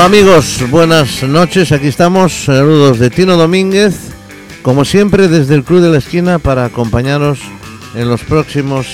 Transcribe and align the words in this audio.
Hola 0.00 0.06
amigos, 0.06 0.64
buenas 0.70 1.22
noches, 1.24 1.72
aquí 1.72 1.88
estamos, 1.88 2.32
saludos 2.46 2.98
de 2.98 3.10
Tino 3.10 3.36
Domínguez, 3.36 3.94
como 4.62 4.86
siempre 4.86 5.28
desde 5.28 5.54
el 5.54 5.62
Club 5.62 5.82
de 5.82 5.90
la 5.90 5.98
Esquina 5.98 6.38
para 6.38 6.64
acompañaros 6.64 7.38
en 7.94 8.08
los 8.08 8.22
próximos 8.22 8.86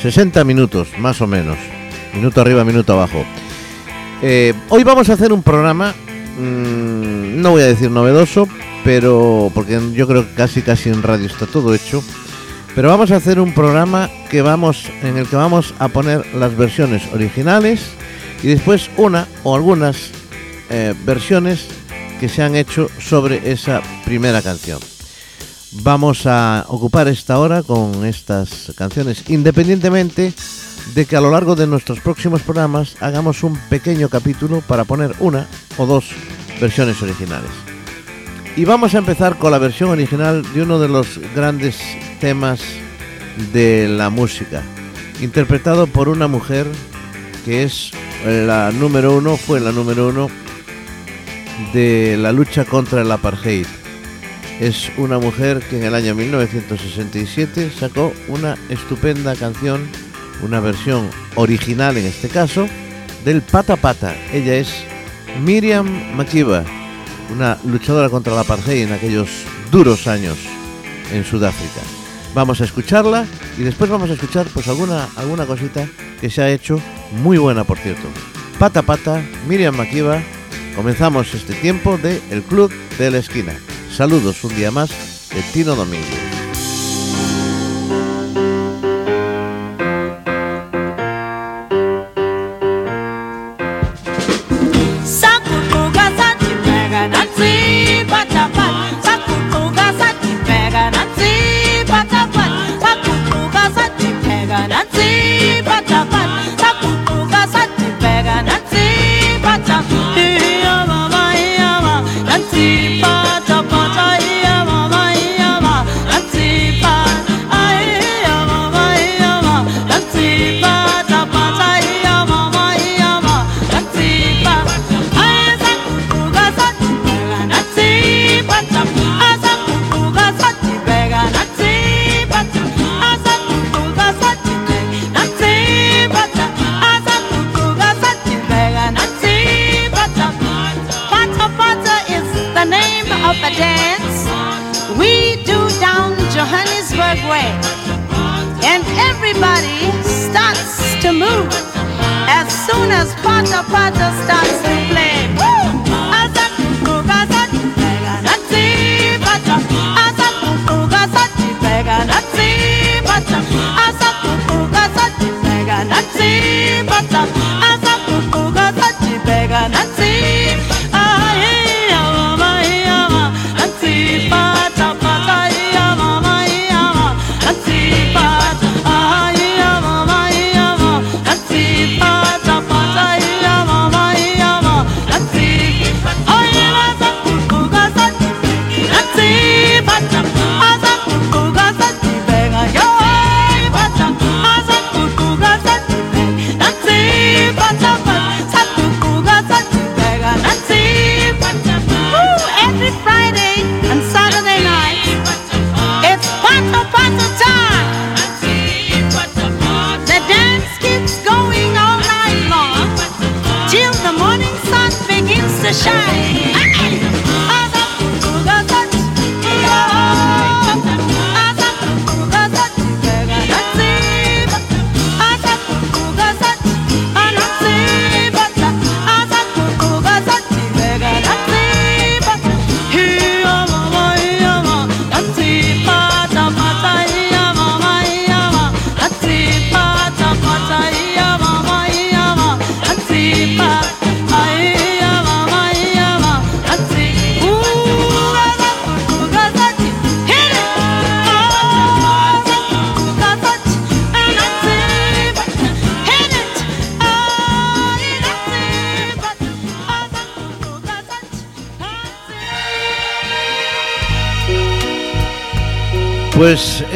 60 0.00 0.44
minutos, 0.44 0.90
más 0.96 1.20
o 1.22 1.26
menos, 1.26 1.58
minuto 2.14 2.40
arriba, 2.40 2.62
minuto 2.62 2.92
abajo. 2.92 3.24
Eh, 4.22 4.54
hoy 4.68 4.84
vamos 4.84 5.10
a 5.10 5.14
hacer 5.14 5.32
un 5.32 5.42
programa, 5.42 5.92
mmm, 6.38 7.42
no 7.42 7.50
voy 7.50 7.62
a 7.62 7.66
decir 7.66 7.90
novedoso, 7.90 8.46
pero 8.84 9.50
porque 9.52 9.80
yo 9.92 10.06
creo 10.06 10.24
que 10.24 10.34
casi 10.34 10.62
casi 10.62 10.88
en 10.88 11.02
radio 11.02 11.26
está 11.26 11.46
todo 11.46 11.74
hecho. 11.74 12.00
Pero 12.76 12.90
vamos 12.90 13.10
a 13.10 13.16
hacer 13.16 13.40
un 13.40 13.54
programa 13.54 14.08
que 14.30 14.40
vamos, 14.40 14.88
en 15.02 15.16
el 15.16 15.26
que 15.26 15.34
vamos 15.34 15.74
a 15.80 15.88
poner 15.88 16.24
las 16.36 16.56
versiones 16.56 17.02
originales 17.12 17.80
y 18.40 18.46
después 18.46 18.88
una 18.96 19.26
o 19.42 19.56
algunas 19.56 20.12
eh, 20.70 20.94
versiones 21.04 21.66
que 22.20 22.28
se 22.28 22.42
han 22.42 22.56
hecho 22.56 22.88
sobre 23.00 23.50
esa 23.50 23.80
primera 24.04 24.42
canción. 24.42 24.80
Vamos 25.72 26.26
a 26.26 26.64
ocupar 26.68 27.08
esta 27.08 27.38
hora 27.38 27.62
con 27.62 28.04
estas 28.04 28.72
canciones, 28.76 29.24
independientemente 29.28 30.32
de 30.94 31.06
que 31.06 31.16
a 31.16 31.20
lo 31.20 31.30
largo 31.30 31.54
de 31.54 31.66
nuestros 31.66 32.00
próximos 32.00 32.42
programas 32.42 32.96
hagamos 33.00 33.42
un 33.42 33.56
pequeño 33.68 34.08
capítulo 34.08 34.62
para 34.62 34.84
poner 34.84 35.14
una 35.20 35.46
o 35.76 35.86
dos 35.86 36.10
versiones 36.60 37.00
originales. 37.02 37.50
Y 38.56 38.64
vamos 38.64 38.94
a 38.94 38.98
empezar 38.98 39.38
con 39.38 39.52
la 39.52 39.58
versión 39.58 39.90
original 39.90 40.42
de 40.52 40.62
uno 40.62 40.78
de 40.78 40.88
los 40.88 41.20
grandes 41.34 41.78
temas 42.20 42.60
de 43.52 43.86
la 43.88 44.10
música, 44.10 44.62
interpretado 45.20 45.86
por 45.86 46.08
una 46.08 46.26
mujer 46.26 46.66
que 47.44 47.62
es 47.62 47.92
la 48.26 48.72
número 48.72 49.16
uno, 49.16 49.36
fue 49.36 49.60
la 49.60 49.70
número 49.70 50.08
uno 50.08 50.28
de 51.72 52.16
la 52.16 52.32
lucha 52.32 52.64
contra 52.64 53.02
el 53.02 53.10
apartheid. 53.10 53.66
Es 54.60 54.90
una 54.96 55.18
mujer 55.18 55.60
que 55.60 55.78
en 55.78 55.84
el 55.84 55.94
año 55.94 56.14
1967 56.14 57.70
sacó 57.78 58.12
una 58.28 58.56
estupenda 58.68 59.36
canción, 59.36 59.88
una 60.42 60.60
versión 60.60 61.08
original 61.36 61.96
en 61.96 62.06
este 62.06 62.28
caso, 62.28 62.66
del 63.24 63.42
Pata 63.42 63.76
Pata. 63.76 64.16
Ella 64.32 64.56
es 64.56 64.84
Miriam 65.44 66.14
Makeba, 66.16 66.64
una 67.30 67.58
luchadora 67.64 68.08
contra 68.08 68.32
el 68.32 68.38
apartheid 68.40 68.82
en 68.82 68.92
aquellos 68.92 69.28
duros 69.70 70.06
años 70.06 70.38
en 71.12 71.24
Sudáfrica. 71.24 71.80
Vamos 72.34 72.60
a 72.60 72.64
escucharla 72.64 73.26
y 73.56 73.62
después 73.62 73.90
vamos 73.90 74.10
a 74.10 74.14
escuchar 74.14 74.46
pues 74.52 74.68
alguna, 74.68 75.08
alguna 75.16 75.46
cosita 75.46 75.86
que 76.20 76.30
se 76.30 76.42
ha 76.42 76.50
hecho 76.50 76.80
muy 77.22 77.38
buena 77.38 77.64
por 77.64 77.78
cierto. 77.78 78.08
Pata 78.58 78.82
Pata, 78.82 79.22
Miriam 79.46 79.76
Makiba, 79.76 80.20
comenzamos 80.78 81.34
este 81.34 81.54
tiempo 81.54 81.98
de 81.98 82.22
El 82.30 82.40
Club 82.44 82.72
de 82.98 83.10
la 83.10 83.18
Esquina. 83.18 83.52
Saludos 83.90 84.44
un 84.44 84.54
día 84.54 84.70
más 84.70 84.90
de 85.34 85.42
Tino 85.52 85.74
Domínguez. 85.74 86.37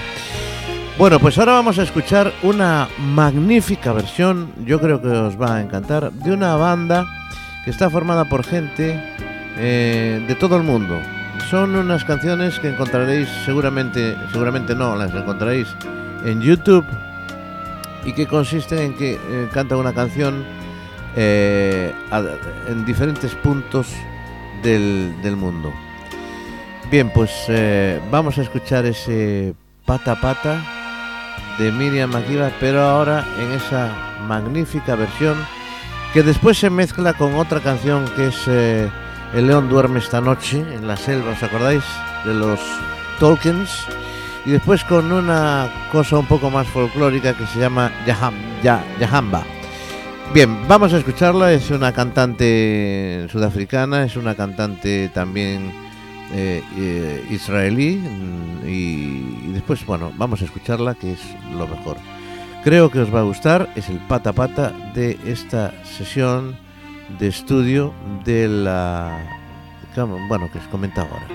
Bueno, 0.98 1.20
pues 1.20 1.38
ahora 1.38 1.52
vamos 1.52 1.78
a 1.80 1.84
escuchar 1.84 2.32
una 2.44 2.88
magnífica 2.98 3.92
versión, 3.92 4.54
yo 4.66 4.80
creo 4.80 5.02
que 5.02 5.10
os 5.10 5.38
va 5.40 5.58
a 5.58 5.62
encantar, 5.62 6.14
de 6.14 6.32
una 6.32 6.56
banda 6.56 7.06
que 7.66 7.72
está 7.72 7.90
formada 7.90 8.24
por 8.24 8.46
gente 8.46 8.98
eh, 9.58 10.24
de 10.26 10.36
todo 10.36 10.56
el 10.56 10.64
mundo. 10.64 10.98
Son 11.50 11.76
unas 11.76 12.06
canciones 12.06 12.58
que 12.58 12.70
encontraréis 12.70 13.28
seguramente, 13.44 14.16
seguramente 14.32 14.76
no, 14.76 14.96
las 14.96 15.14
encontraréis 15.14 15.68
en 16.26 16.42
YouTube 16.42 16.86
y 18.04 18.14
que 18.14 18.28
consisten 18.28 18.80
en 18.80 18.94
que 18.96 19.14
eh, 19.14 19.50
canta 19.54 19.78
una 19.78 19.94
canción 19.94 20.44
eh, 21.16 21.94
en 22.68 22.86
diferentes 22.86 23.34
puntos 23.36 23.88
del, 24.62 25.36
mundo. 25.38 25.72
Bien, 26.92 27.10
pues 27.14 27.32
vamos 28.12 28.38
a 28.38 28.42
escuchar 28.42 28.86
ese 28.86 29.54
pata 29.86 30.20
pata 30.20 30.62
de 31.58 31.72
Miriam 31.72 32.12
Makiba, 32.12 32.52
pero 32.60 32.82
ahora 32.82 33.24
en 33.40 33.52
esa 33.52 33.92
magnífica 34.28 34.96
versión 34.96 35.38
que 36.14 36.24
después 36.24 36.58
se 36.58 36.70
mezcla 36.70 37.14
con 37.14 37.36
otra 37.36 37.60
canción 37.60 38.06
que 38.16 38.28
es 38.28 38.48
eh, 38.48 38.90
El 39.34 39.48
león 39.48 39.68
duerme 39.68 40.00
esta 40.00 40.22
noche 40.22 40.60
en 40.60 40.88
la 40.88 40.96
selva, 40.96 41.32
¿os 41.32 41.44
acordáis? 41.44 41.84
De 42.24 42.34
los 42.34 42.60
Tolkiens. 43.20 43.86
Y 44.46 44.52
después 44.52 44.84
con 44.84 45.12
una 45.12 45.90
cosa 45.92 46.20
un 46.20 46.28
poco 46.28 46.50
más 46.50 46.68
folclórica 46.68 47.34
que 47.36 47.46
se 47.48 47.60
llama 47.60 47.92
Yaham, 48.06 48.36
Yahamba. 48.62 49.44
Bien, 50.34 50.68
vamos 50.68 50.94
a 50.94 50.98
escucharla, 50.98 51.54
es 51.54 51.72
una 51.72 51.92
cantante 51.94 53.28
sudafricana, 53.32 54.04
es 54.04 54.16
una 54.16 54.36
cantante 54.36 55.10
también 55.14 55.72
eh, 56.34 56.64
eh, 56.78 57.26
israelí 57.30 57.96
mm, 57.98 58.68
y, 58.68 59.50
y 59.50 59.52
después, 59.54 59.86
bueno, 59.86 60.12
vamos 60.18 60.42
a 60.42 60.46
escucharla 60.46 60.96
que 60.96 61.14
es 61.14 61.22
lo 61.58 61.68
mejor. 61.68 61.98
Creo 62.64 62.90
que 62.90 63.00
os 63.00 63.14
va 63.14 63.20
a 63.20 63.24
gustar, 63.24 63.70
es 63.76 63.90
el 63.90 64.00
pata 64.00 64.34
pata 64.34 64.74
de 64.94 65.18
esta 65.26 65.72
sesión 65.84 66.58
de 67.20 67.28
estudio 67.28 67.94
de 68.26 68.48
la 68.48 69.18
bueno, 70.28 70.50
que 70.52 70.60
os 70.60 70.68
comentaba 70.68 71.10
ahora, 71.10 71.28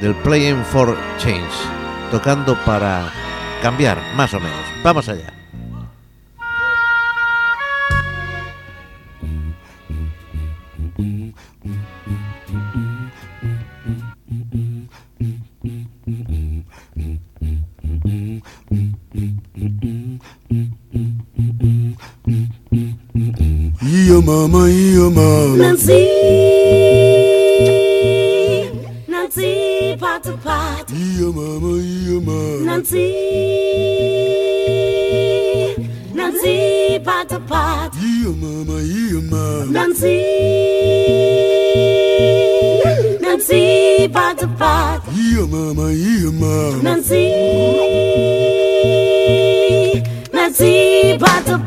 del 0.00 0.14
Playing 0.16 0.62
for 0.64 0.94
Change, 1.18 1.54
tocando 2.10 2.56
para 2.64 3.12
cambiar, 3.62 3.98
más 4.14 4.32
o 4.34 4.40
menos. 4.40 4.60
Vamos 4.82 5.08
allá. 5.08 5.36
Mama, 24.26 24.66
mama. 25.14 25.56
Nancy, 25.56 26.35
pata 30.26 30.36
pata. 30.42 30.94
Iyo 30.94 31.32
mama, 31.32 31.78
iyo 31.82 32.20
mama. 32.20 32.64
Nancy, 32.64 33.06
Nancy, 36.14 36.98
pata 37.04 37.38
pata. 37.40 37.96
Iyo 38.02 38.32
mama, 38.32 38.80
iyo 38.82 39.20
mama. 39.22 39.66
Nancy, 39.70 40.16
Nancy, 43.20 44.08
pata 44.12 44.46
pata. 44.58 45.10
Iyo 45.14 45.46
mama, 45.46 45.92
iyo 45.92 46.32
mama. 46.32 46.82
Nancy, 46.82 47.24
Nancy, 50.32 51.18
pata 51.20 51.58
pata. 51.58 51.65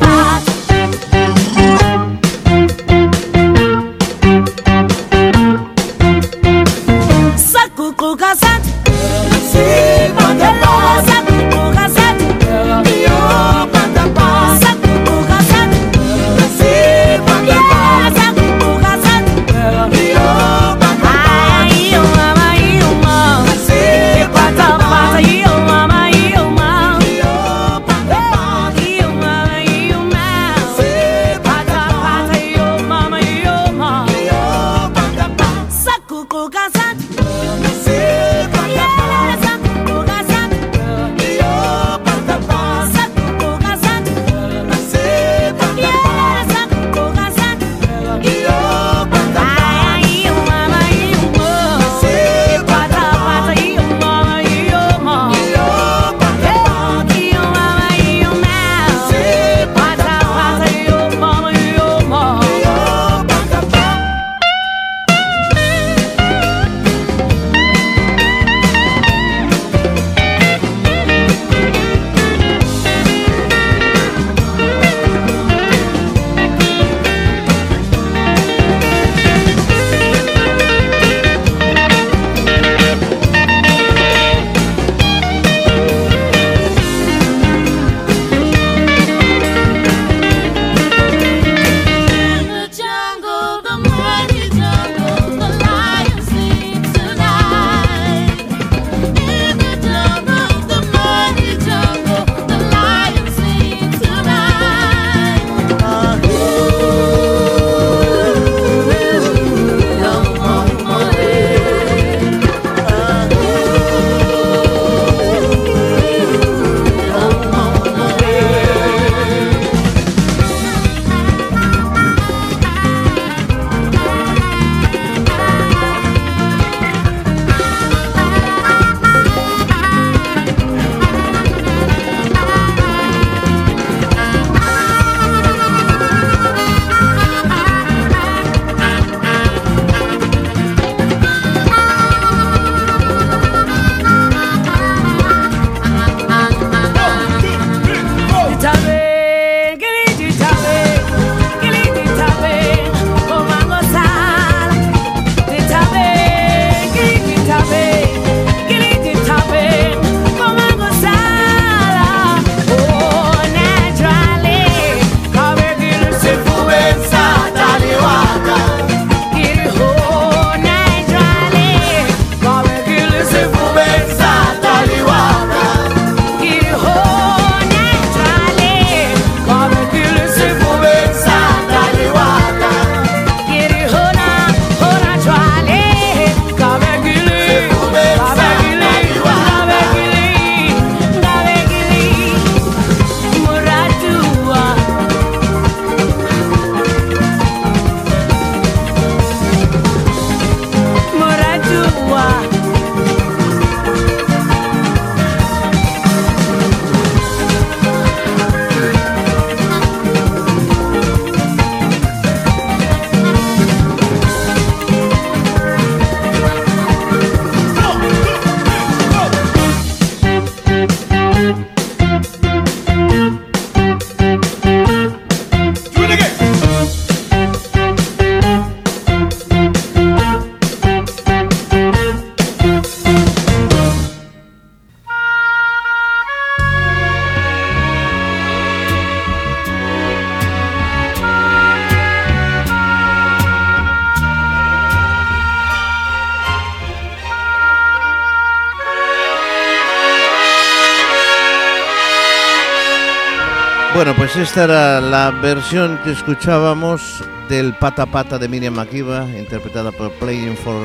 Pues 254.34 254.50
esta 254.50 254.66
era 254.66 255.02
la 255.02 255.32
versión 255.32 256.00
que 256.04 256.12
escuchábamos 256.12 257.24
del 257.48 257.74
Pata 257.74 258.06
Pata 258.06 258.38
de 258.38 258.48
Miriam 258.48 258.76
Makiba, 258.76 259.26
interpretada 259.38 259.92
por 259.92 260.12
Playing 260.14 260.56
for 260.56 260.76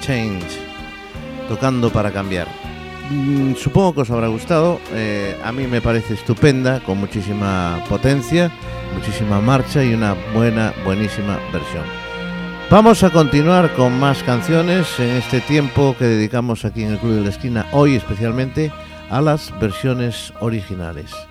Change, 0.00 0.46
tocando 1.48 1.90
para 1.90 2.10
cambiar. 2.10 2.48
Mm, 3.10 3.54
supongo 3.54 3.94
que 3.94 4.00
os 4.00 4.10
habrá 4.10 4.26
gustado, 4.26 4.80
eh, 4.92 5.36
a 5.44 5.52
mí 5.52 5.68
me 5.68 5.80
parece 5.80 6.14
estupenda, 6.14 6.80
con 6.80 6.98
muchísima 6.98 7.84
potencia, 7.88 8.50
muchísima 8.94 9.40
marcha 9.40 9.84
y 9.84 9.94
una 9.94 10.16
buena, 10.34 10.72
buenísima 10.84 11.38
versión. 11.52 11.84
Vamos 12.68 13.04
a 13.04 13.10
continuar 13.10 13.72
con 13.74 13.98
más 14.00 14.24
canciones 14.24 14.98
en 14.98 15.10
este 15.10 15.40
tiempo 15.40 15.94
que 15.96 16.04
dedicamos 16.04 16.64
aquí 16.64 16.82
en 16.82 16.92
el 16.92 16.98
Club 16.98 17.14
de 17.14 17.20
la 17.20 17.30
Esquina, 17.30 17.66
hoy 17.72 17.94
especialmente 17.94 18.72
a 19.08 19.20
las 19.20 19.56
versiones 19.60 20.32
originales. 20.40 21.27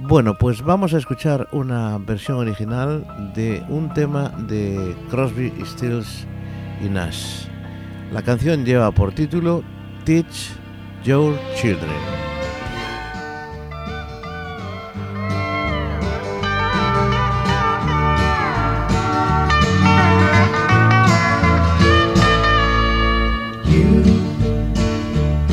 Bueno, 0.00 0.38
pues 0.38 0.62
vamos 0.62 0.94
a 0.94 0.98
escuchar 0.98 1.48
una 1.50 1.98
versión 1.98 2.36
original 2.38 3.04
de 3.34 3.64
un 3.68 3.92
tema 3.92 4.28
de 4.28 4.96
Crosby, 5.10 5.52
Stills 5.66 6.24
y 6.80 6.88
Nash. 6.88 7.48
La 8.12 8.22
canción 8.22 8.64
lleva 8.64 8.92
por 8.92 9.12
título 9.12 9.64
Teach 10.04 10.52
Your 11.02 11.36
Children. 11.56 11.90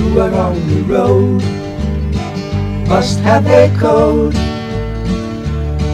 You 0.06 0.22
on 0.22 0.68
the 0.70 0.84
road 0.88 1.64
must 2.96 3.20
have 3.20 3.46
a 3.48 3.68
code 3.78 4.32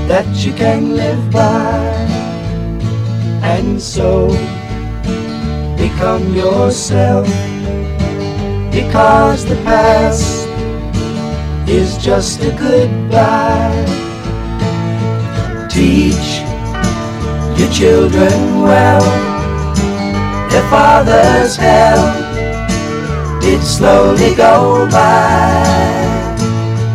that 0.08 0.28
you 0.46 0.54
can 0.54 0.96
live 0.96 1.32
by 1.32 1.80
and 3.42 3.82
so 3.82 4.28
become 5.82 6.24
yourself 6.36 7.26
because 8.72 9.44
the 9.46 9.60
past 9.64 10.48
is 11.68 11.98
just 11.98 12.40
a 12.44 12.52
goodbye. 12.66 13.86
Teach 15.72 16.30
your 17.58 17.72
children 17.72 18.62
well, 18.62 19.06
their 20.52 20.68
father's 20.70 21.56
hell 21.56 22.06
did 23.42 23.64
slowly 23.64 24.36
go 24.36 24.88
by 24.92 26.11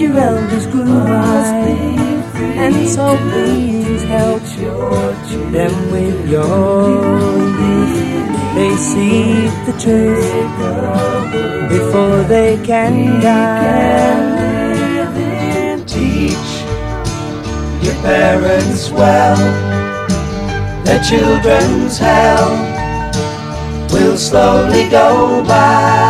Your 0.00 0.16
elders 0.16 0.66
grew 0.66 1.04
by. 1.04 1.76
And 2.64 2.88
so 2.88 3.16
please 3.30 4.02
help 4.04 4.42
them 5.52 5.74
with 5.92 6.28
your 6.28 6.88
youth. 7.60 7.96
They 8.54 8.74
see 8.76 9.48
the 9.66 9.74
truth 9.78 10.30
before 11.68 12.22
they 12.24 12.56
can 12.64 13.20
die. 13.20 14.40
Teach 15.86 16.50
your 17.84 17.96
parents 18.02 18.90
well, 18.90 19.36
their 20.84 21.02
children's 21.02 21.98
hell 21.98 22.48
will 23.92 24.16
slowly 24.16 24.88
go 24.88 25.44
by 25.46 26.09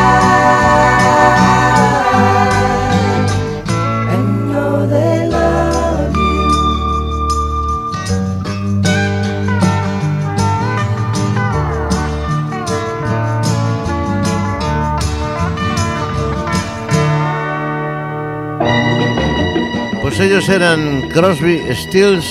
ellos 20.21 20.49
eran 20.49 21.09
Crosby, 21.09 21.59
Stills 21.73 22.25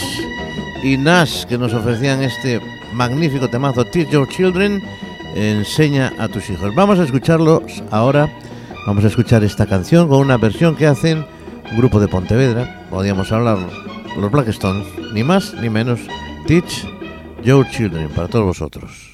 y 0.82 0.96
Nash 0.96 1.44
que 1.44 1.58
nos 1.58 1.74
ofrecían 1.74 2.22
este 2.22 2.60
magnífico 2.92 3.48
temazo 3.48 3.84
Teach 3.84 4.10
Your 4.10 4.28
Children, 4.28 4.82
enseña 5.34 6.12
a 6.18 6.28
tus 6.28 6.48
hijos. 6.50 6.72
Vamos 6.74 7.00
a 7.00 7.04
escucharlos 7.04 7.82
ahora, 7.90 8.32
vamos 8.86 9.04
a 9.04 9.08
escuchar 9.08 9.42
esta 9.42 9.66
canción 9.66 10.08
con 10.08 10.20
una 10.20 10.36
versión 10.36 10.76
que 10.76 10.86
hacen 10.86 11.26
un 11.70 11.76
grupo 11.76 11.98
de 11.98 12.06
Pontevedra, 12.06 12.86
podríamos 12.90 13.32
hablar 13.32 13.58
los 14.16 14.30
Blackstones, 14.30 14.86
ni 15.12 15.24
más 15.24 15.54
ni 15.54 15.68
menos, 15.68 16.00
Teach 16.46 16.86
Your 17.42 17.68
Children, 17.70 18.08
para 18.10 18.28
todos 18.28 18.46
vosotros. 18.46 19.09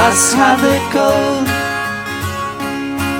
Must 0.00 0.32
have 0.32 0.64
code 0.96 1.46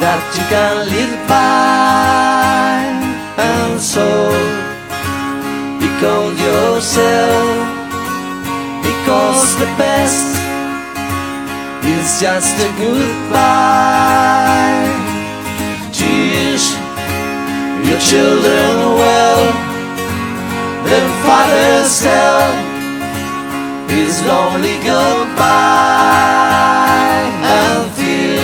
that 0.01 0.23
you 0.37 0.45
can 0.49 0.77
live 0.89 1.15
by, 1.29 2.81
and 3.37 3.77
so 3.79 4.09
become 5.77 6.33
yourself, 6.41 7.69
because 8.81 9.43
the 9.61 9.69
best 9.77 10.41
is 11.85 12.09
just 12.25 12.57
a 12.65 12.71
goodbye. 12.81 13.29
Teach 15.93 16.65
your 17.85 18.01
children 18.11 18.73
well 19.01 19.43
their 20.89 21.09
father's 21.29 22.01
hell 22.01 22.70
is 23.91 24.23
lonely 24.25 24.77
goodbye. 24.83 25.49
And 27.57 27.91
fear 27.97 28.41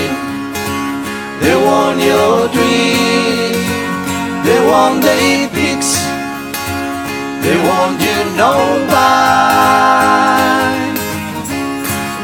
they 1.42 1.56
want 1.66 1.98
your 2.00 2.48
dream. 2.56 3.54
They 4.46 4.60
want 4.70 5.02
they 5.02 5.48
picks 5.52 5.92
they 7.42 7.56
want 7.68 8.00
you 8.00 8.18
know 8.36 8.76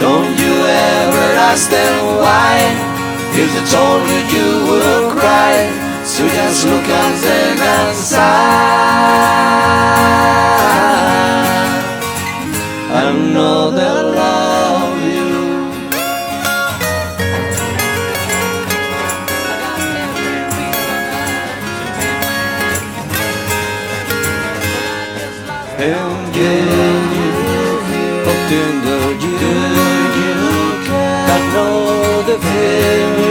don't 0.02 0.34
you 0.36 0.54
ever 0.66 1.26
ask 1.50 1.70
them 1.70 1.94
why. 2.18 2.58
If 3.40 3.48
they 3.54 3.64
told 3.70 4.02
you 4.10 4.20
you 4.34 4.48
would 4.66 5.12
cry. 5.16 5.54
So 6.04 6.26
just 6.26 6.66
look 6.66 6.88
at 7.02 7.14
them 7.22 7.58
and 7.62 7.96
sigh 7.96 9.22
I 12.94 13.10
know 13.10 13.70
they'll 13.70 14.12
love 14.12 15.02
you. 15.02 15.32
They'll 25.78 26.32
you 27.16 27.32
up 28.28 28.40
to 28.50 28.60
the 28.84 28.98
you. 29.24 30.36
I 31.32 31.38
know 31.54 32.22
the 32.28 32.38
feeling. 32.38 33.21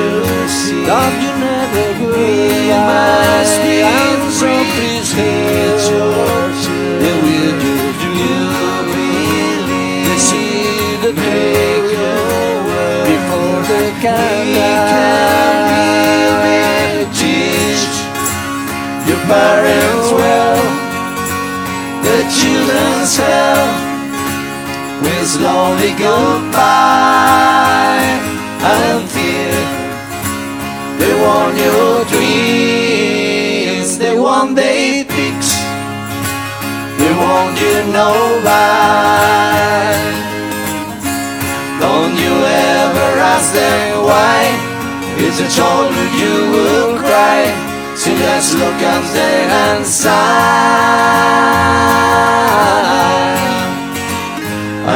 no 37.91 38.39
rhyme. 38.45 40.15
Don't 41.79 42.15
you 42.15 42.35
ever 42.77 43.09
ask 43.33 43.53
them 43.53 44.03
why? 44.03 44.39
It's 45.17 45.39
a 45.39 45.49
childhood 45.57 46.13
you 46.23 46.35
will 46.55 46.97
cry. 46.99 47.41
So 47.95 48.09
just 48.15 48.53
look 48.55 48.81
and 48.81 49.05
stay 49.05 49.43
and 49.63 49.85
sigh. 49.85 50.21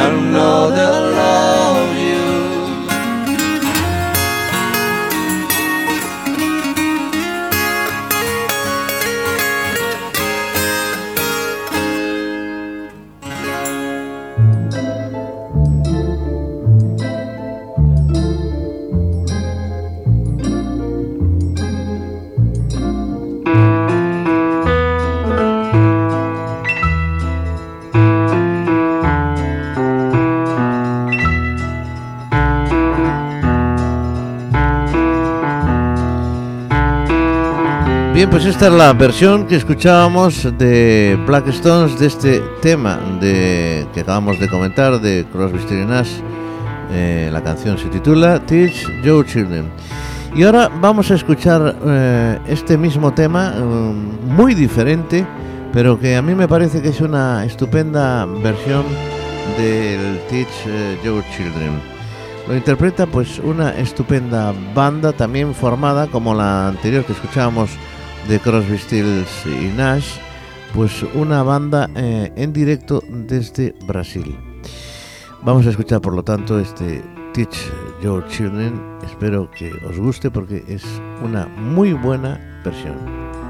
Another 0.08 1.15
Bien, 38.26 38.32
pues 38.32 38.46
esta 38.46 38.70
es 38.70 38.74
la 38.74 38.92
versión 38.92 39.46
que 39.46 39.56
escuchábamos 39.56 40.52
de 40.58 41.16
Black 41.28 41.48
Stones 41.50 42.00
de 42.00 42.08
este 42.08 42.40
tema 42.60 43.00
de, 43.22 43.86
que 43.94 44.00
acabamos 44.00 44.40
de 44.40 44.50
comentar 44.50 45.00
de 45.00 45.28
Crosby, 45.32 45.60
Stills 45.60 45.88
Nash. 45.88 46.10
Eh, 46.92 47.30
la 47.32 47.44
canción 47.44 47.78
se 47.78 47.88
titula 47.90 48.44
Teach 48.44 48.88
Your 49.04 49.24
Children. 49.28 49.70
Y 50.34 50.42
ahora 50.42 50.72
vamos 50.82 51.12
a 51.12 51.14
escuchar 51.14 51.76
eh, 51.86 52.40
este 52.48 52.80
mismo 52.80 53.14
tema, 53.14 53.54
eh, 53.56 53.62
muy 53.62 54.56
diferente, 54.56 55.24
pero 55.72 56.00
que 56.00 56.16
a 56.16 56.24
mí 56.24 56.34
me 56.34 56.48
parece 56.48 56.82
que 56.82 56.90
es 56.90 57.02
una 57.02 57.46
estupenda 57.46 58.26
versión 58.26 58.86
del 59.56 60.20
Teach 60.32 60.48
eh, 60.66 60.98
Your 61.04 61.24
Children. 61.38 61.80
Lo 62.48 62.58
interpreta 62.58 63.06
pues 63.06 63.38
una 63.38 63.70
estupenda 63.78 64.52
banda 64.74 65.14
también 65.14 65.54
formada 65.54 66.08
como 66.08 66.34
la 66.34 66.70
anterior 66.70 67.06
que 67.06 67.14
escuchábamos 67.14 67.70
de 68.28 68.40
Crosby, 68.40 68.78
Stills 68.78 69.46
y 69.46 69.68
Nash, 69.76 70.18
pues 70.74 71.04
una 71.14 71.44
banda 71.44 71.90
eh, 71.96 72.32
en 72.36 72.54
directo 72.54 73.04
desde 73.08 73.76
Brasil. 73.86 74.36
Vamos 75.44 75.68
a 75.68 75.70
escuchar 75.70 76.02
por 76.02 76.14
lo 76.14 76.24
tanto 76.24 76.60
este 76.60 77.04
Teach 77.34 77.56
Your 78.02 78.26
Children. 78.28 78.82
Espero 79.06 79.50
que 79.52 79.72
os 79.88 79.98
guste 79.98 80.32
porque 80.32 80.64
es 80.68 80.84
una 81.24 81.46
muy 81.46 81.94
buena 81.94 82.62
versión. 82.64 83.45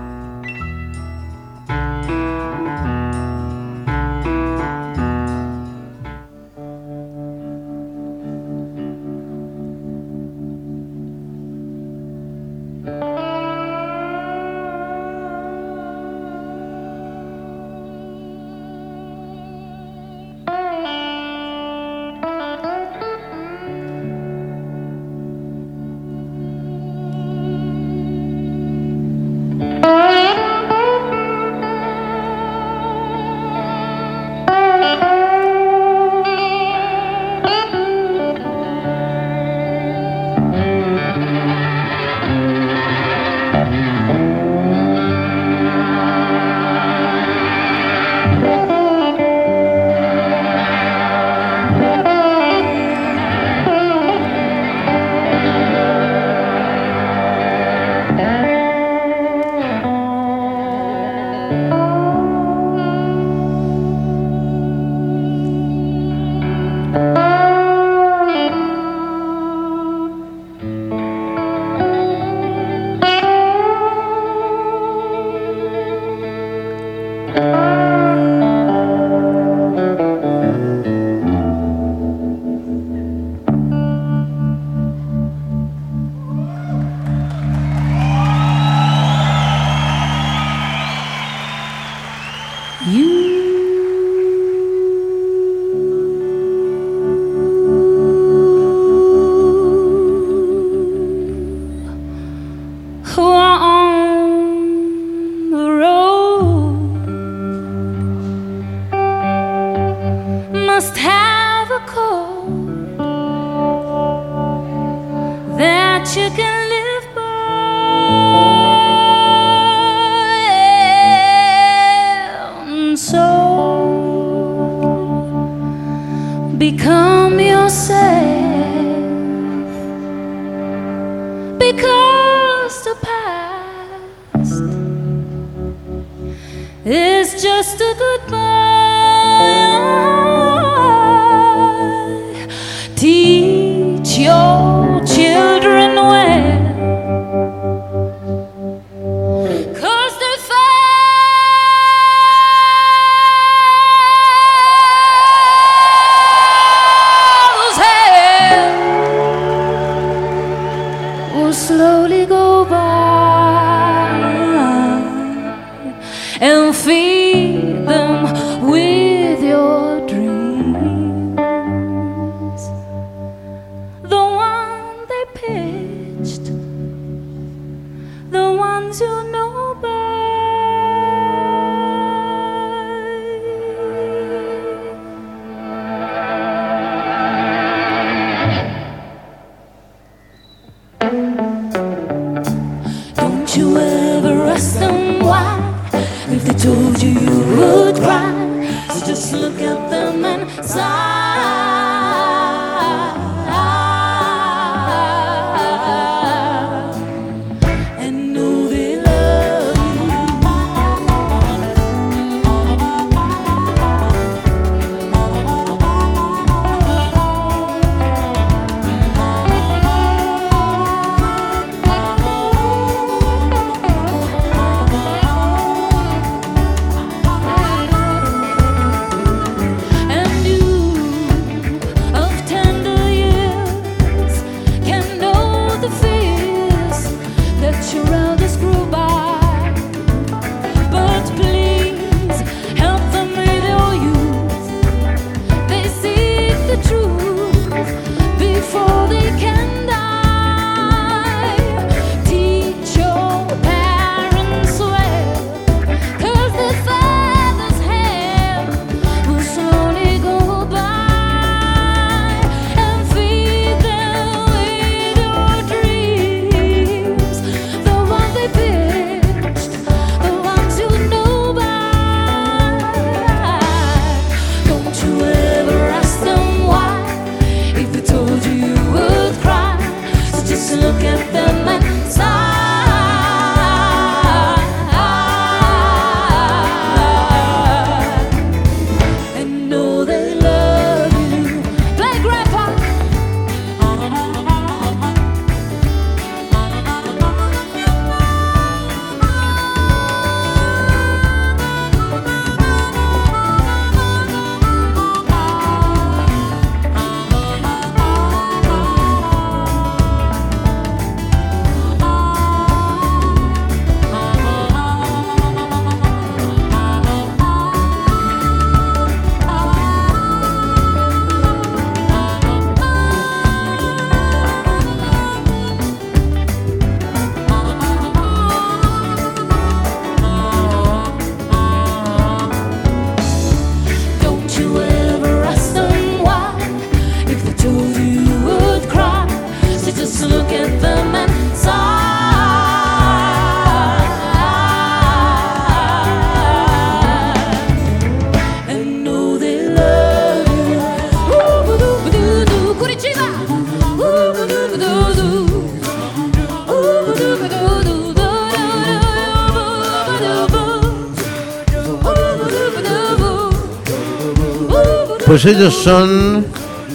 Pues 365.36 365.48
ellos 365.48 365.74
son 365.74 366.46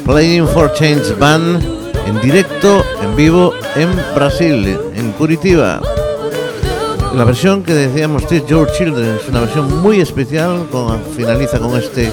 Playing 0.06 0.48
for 0.48 0.72
Change 0.72 1.14
Band 1.18 1.62
en 2.06 2.18
directo, 2.22 2.82
en 3.02 3.14
vivo, 3.14 3.52
en 3.76 3.90
Brasil, 4.14 4.78
en 4.94 5.12
Curitiba. 5.12 5.78
La 7.14 7.24
versión 7.24 7.62
que 7.62 7.74
decíamos 7.74 8.26
de 8.30 8.42
George 8.48 8.72
Children 8.78 9.18
es 9.20 9.28
una 9.28 9.40
versión 9.40 9.82
muy 9.82 10.00
especial, 10.00 10.66
con- 10.72 11.02
finaliza 11.14 11.58
con 11.58 11.76
este, 11.76 12.10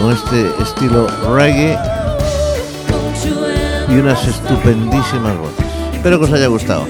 con 0.00 0.12
este 0.12 0.52
estilo 0.62 1.08
reggae 1.34 1.76
y 3.88 3.94
unas 3.94 4.24
estupendísimas 4.24 5.36
voces. 5.36 5.66
Espero 5.94 6.20
que 6.20 6.26
os 6.26 6.32
haya 6.32 6.46
gustado. 6.46 6.86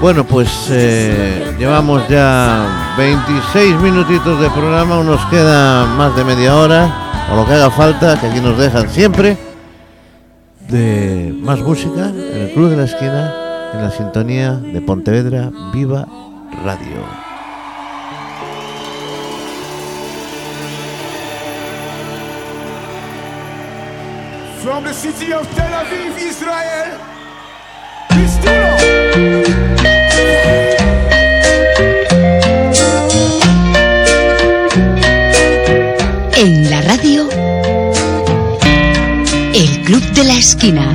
Bueno, 0.00 0.24
pues 0.24 0.48
eh, 0.70 1.54
llevamos 1.58 2.08
ya 2.08 2.94
26 2.96 3.76
minutitos 3.82 4.40
de 4.40 4.48
programa, 4.48 4.94
aún 4.94 5.06
nos 5.06 5.22
queda 5.26 5.84
más 5.84 6.16
de 6.16 6.24
media 6.24 6.56
hora, 6.56 7.03
o 7.30 7.36
lo 7.36 7.46
que 7.46 7.52
haga 7.52 7.70
falta, 7.70 8.18
que 8.20 8.26
aquí 8.26 8.40
nos 8.40 8.58
dejan 8.58 8.88
siempre, 8.90 9.36
de 10.68 11.34
más 11.40 11.60
música 11.60 12.08
en 12.08 12.42
el 12.42 12.52
Club 12.52 12.70
de 12.70 12.76
la 12.76 12.84
Esquina, 12.84 13.34
en 13.74 13.82
la 13.82 13.90
sintonía 13.90 14.52
de 14.52 14.80
Pontevedra 14.80 15.50
Viva 15.72 16.06
Radio. 16.64 17.04
From 24.62 24.84
the 24.84 24.94
city 24.94 25.32
of 25.32 25.46
Tel 25.54 25.74
Aviv, 25.74 26.16
Israel. 26.16 26.98
Club 39.84 40.02
de 40.14 40.24
la 40.24 40.36
Esquina. 40.38 40.94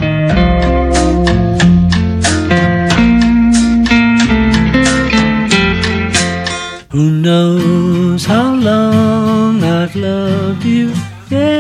Who 6.91 7.11
knows 7.11 8.25
how 8.25 8.55
long 8.55 9.63
I've 9.63 9.95
loved 9.95 10.65
you? 10.65 10.91
Yeah, 11.29 11.58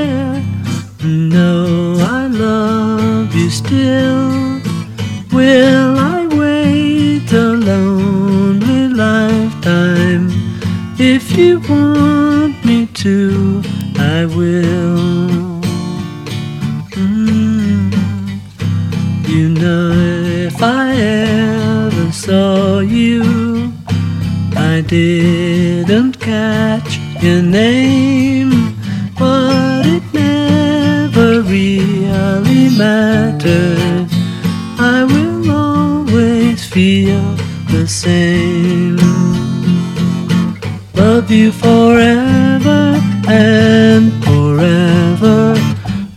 didn't 24.89 26.19
catch 26.19 26.97
your 27.21 27.43
name, 27.43 28.75
but 29.19 29.85
it 29.85 30.01
never 30.11 31.43
really 31.43 32.69
mattered. 32.75 34.07
I 34.79 35.03
will 35.03 35.51
always 35.51 36.67
feel 36.67 37.21
the 37.69 37.85
same. 37.87 38.97
Love 40.95 41.29
you 41.29 41.51
forever 41.51 42.99
and 43.27 44.11
forever. 44.25 45.53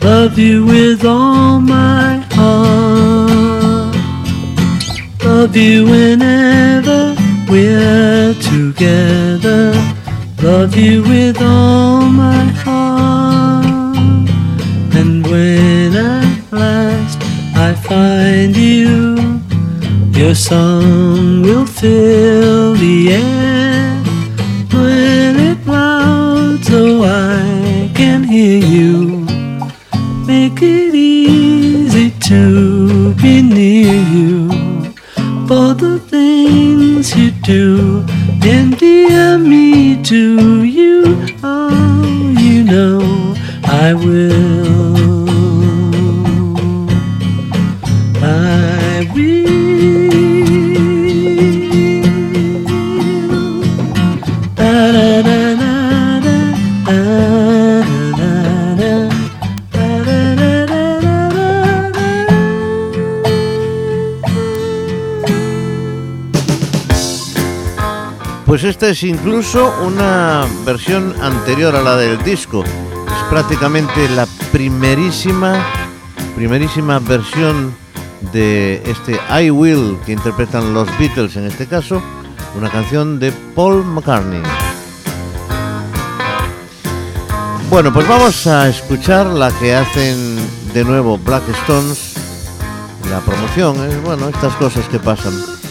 Love 0.00 0.38
you 0.38 0.64
with 0.64 1.04
all 1.04 1.61
my 1.61 2.24
heart. 2.30 3.94
Love 5.22 5.54
you 5.56 5.85
we're 5.85 6.16
together. 8.83 9.73
Love 10.42 10.77
you 10.77 11.03
with 11.03 11.40
all 11.40 12.03
my 12.03 12.45
heart. 12.64 13.64
And 15.01 15.25
when 15.25 15.95
at 15.95 16.53
last 16.53 17.18
I 17.55 17.75
find 17.75 18.57
you, 18.57 19.16
your 20.18 20.35
song 20.35 21.42
will 21.42 21.66
fill 21.66 22.32
es 69.03 69.05
incluso 69.05 69.75
una 69.85 70.47
versión 70.65 71.15
anterior 71.21 71.75
a 71.75 71.83
la 71.83 71.97
del 71.97 72.23
disco. 72.23 72.62
Es 72.62 73.25
prácticamente 73.31 74.09
la 74.11 74.27
primerísima, 74.53 75.65
primerísima 76.37 77.01
versión 77.01 77.75
de 78.33 78.81
este 78.85 79.19
I 79.43 79.51
Will 79.51 79.99
que 80.07 80.12
interpretan 80.12 80.73
los 80.73 80.87
Beatles 80.99 81.37
en 81.37 81.47
este 81.47 81.67
caso, 81.67 82.01
una 82.57 82.71
canción 82.71 83.19
de 83.19 83.33
Paul 83.33 83.85
McCartney. 83.85 84.43
Bueno, 87.71 87.93
pues 87.93 88.07
vamos 88.07 88.47
a 88.47 88.69
escuchar 88.69 89.27
la 89.27 89.51
que 89.59 89.75
hacen 89.75 90.37
de 90.75 90.85
nuevo 90.85 91.19
Black 91.19 91.49
Stones, 91.62 92.15
la 93.11 93.21
promoción, 93.21 93.83
es 93.91 94.01
bueno, 94.03 94.29
estas 94.29 94.55
cosas 94.57 94.88
que 94.88 95.01
pasan. 95.01 95.62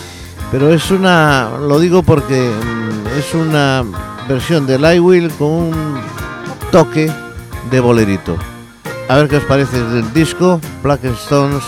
Pero 0.51 0.73
es 0.73 0.91
una, 0.91 1.49
lo 1.59 1.79
digo 1.79 2.03
porque 2.03 2.49
mm, 2.49 3.17
es 3.17 3.33
una 3.33 3.83
versión 4.27 4.67
del 4.67 4.83
I 4.83 4.99
Will 4.99 5.31
con 5.31 5.47
un 5.49 6.01
toque 6.71 7.09
de 7.69 7.79
bolerito. 7.79 8.37
A 9.07 9.15
ver 9.15 9.29
qué 9.29 9.37
os 9.37 9.43
parece 9.45 9.81
del 9.81 10.13
disco 10.13 10.59
Black 10.83 11.05
Stones 11.05 11.63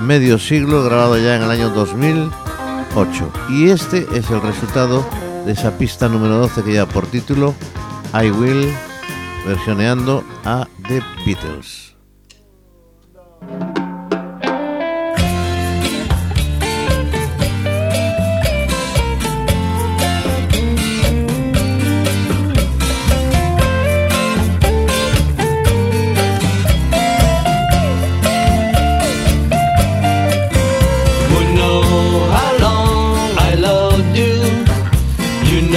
medio 0.00 0.38
siglo 0.38 0.84
grabado 0.84 1.16
ya 1.18 1.36
en 1.36 1.42
el 1.42 1.50
año 1.50 1.70
2008. 1.70 3.32
Y 3.50 3.70
este 3.70 4.06
es 4.14 4.30
el 4.30 4.42
resultado 4.42 5.04
de 5.46 5.52
esa 5.52 5.76
pista 5.78 6.08
número 6.08 6.36
12 6.38 6.62
que 6.62 6.72
lleva 6.72 6.86
por 6.86 7.06
título 7.06 7.54
I 8.12 8.30
Will 8.30 8.70
versioneando 9.46 10.24
a 10.44 10.66
The 10.88 11.02
Beatles. 11.24 11.94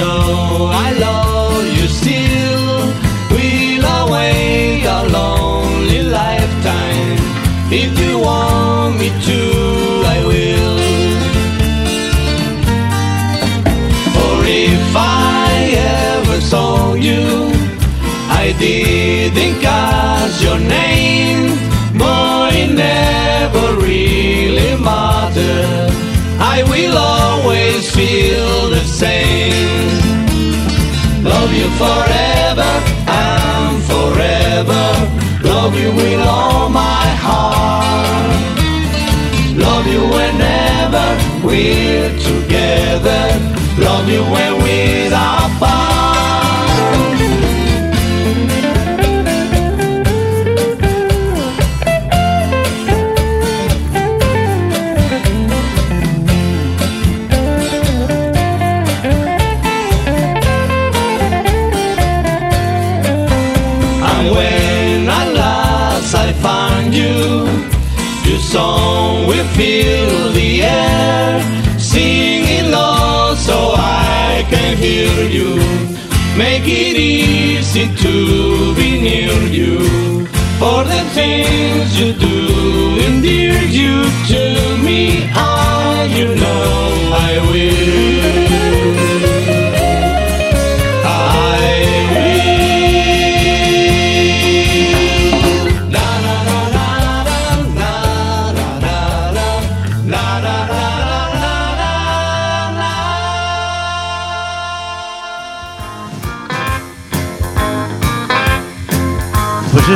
Oh. 0.02 0.29
I 26.60 26.62
will 26.64 26.98
always 26.98 27.90
feel 27.90 28.68
the 28.68 28.84
same. 28.84 29.88
Love 31.24 31.52
you 31.54 31.68
forever 31.80 32.72
and 33.08 33.82
forever. 33.88 34.84
Love 35.42 35.74
you 35.80 35.90
with 35.94 36.20
all 36.20 36.68
my 36.68 37.06
heart. 37.24 38.36
Love 39.56 39.86
you 39.86 40.02
whenever 40.16 41.06
we're 41.46 42.12
together. 42.18 43.24
Love 43.78 44.06
you 44.10 44.22
when 44.24 44.62
we're 44.62 45.14
apart. 45.14 46.09
I 74.70 74.74
hear 74.76 75.28
you. 75.28 75.56
Make 76.38 76.62
it 76.64 76.96
easy 76.96 77.88
to 78.04 78.74
be 78.76 79.00
near 79.02 79.34
you. 79.58 79.80
For 80.60 80.84
the 80.84 81.02
things 81.12 81.98
you 81.98 82.12
do 82.12 83.00
endear 83.08 83.60
you 83.64 84.04
to 84.30 84.78
me. 84.84 85.28
I, 85.34 86.06
you 86.16 86.36
know, 86.36 87.10
I 87.12 87.32
will. 87.50 88.19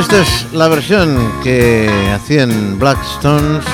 Esta 0.05 0.21
es 0.21 0.53
la 0.53 0.67
versión 0.67 1.17
que 1.41 1.89
hacían 2.13 2.77
Black 2.77 2.99
Stones. 3.15 3.65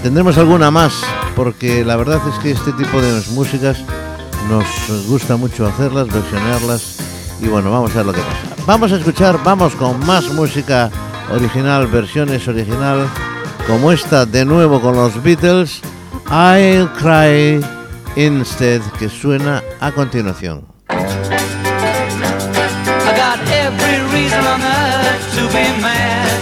Tendremos 0.00 0.38
alguna 0.38 0.70
más, 0.70 1.02
porque 1.34 1.84
la 1.84 1.96
verdad 1.96 2.20
es 2.28 2.38
que 2.38 2.52
este 2.52 2.70
tipo 2.74 3.02
de 3.02 3.20
músicas 3.30 3.82
nos 4.48 4.64
gusta 5.08 5.36
mucho 5.36 5.66
hacerlas, 5.66 6.06
versionarlas. 6.06 6.98
Y 7.40 7.48
bueno, 7.48 7.72
vamos 7.72 7.90
a 7.92 7.96
ver 7.96 8.06
lo 8.06 8.12
que 8.12 8.20
pasa. 8.20 8.62
Vamos 8.64 8.92
a 8.92 8.96
escuchar, 8.96 9.40
vamos 9.42 9.74
con 9.74 9.98
más 10.06 10.32
música 10.32 10.88
original, 11.32 11.88
versiones 11.88 12.46
original, 12.46 13.08
como 13.66 13.90
esta 13.90 14.24
de 14.24 14.44
nuevo 14.44 14.80
con 14.80 14.94
los 14.94 15.20
Beatles, 15.20 15.80
I'll 16.30 16.88
Cry 16.92 17.60
Instead, 18.14 18.82
que 19.00 19.08
suena 19.08 19.64
a 19.80 19.90
continuación. 19.90 20.75
Every 23.66 23.98
reason 24.14 24.46
on 24.46 24.62
earth 24.62 25.24
to 25.34 25.42
be 25.50 25.66
mad. 25.82 26.38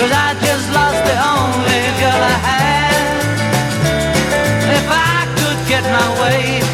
Cause 0.00 0.08
I 0.08 0.32
just 0.40 0.66
lost 0.72 0.96
the 1.04 1.12
only 1.12 1.82
girl 2.00 2.22
I 2.24 2.36
had. 2.48 3.04
If 4.80 4.86
I 4.88 5.28
could 5.36 5.60
get 5.68 5.84
my 5.92 6.08
way, 6.24 6.64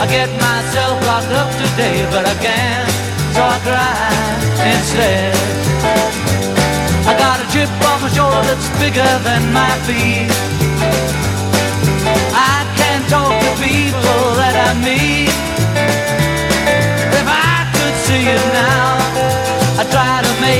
I'd 0.00 0.08
get 0.08 0.32
myself 0.40 1.04
locked 1.04 1.36
up 1.36 1.52
today, 1.60 2.08
but 2.08 2.24
I 2.24 2.36
can't, 2.40 2.88
so 3.36 3.44
I 3.44 3.58
cry 3.60 4.08
instead. 4.72 5.36
I 7.04 7.12
got 7.20 7.44
a 7.44 7.46
chip 7.52 7.68
on 7.92 8.00
my 8.00 8.08
shoulder 8.08 8.40
that's 8.48 8.72
bigger 8.80 9.12
than 9.20 9.52
my 9.52 9.72
feet. 9.84 10.32
I 12.32 12.64
can't 12.80 13.04
talk 13.12 13.36
to 13.36 13.52
people 13.60 14.22
that 14.40 14.56
I 14.56 14.80
meet. 14.80 15.31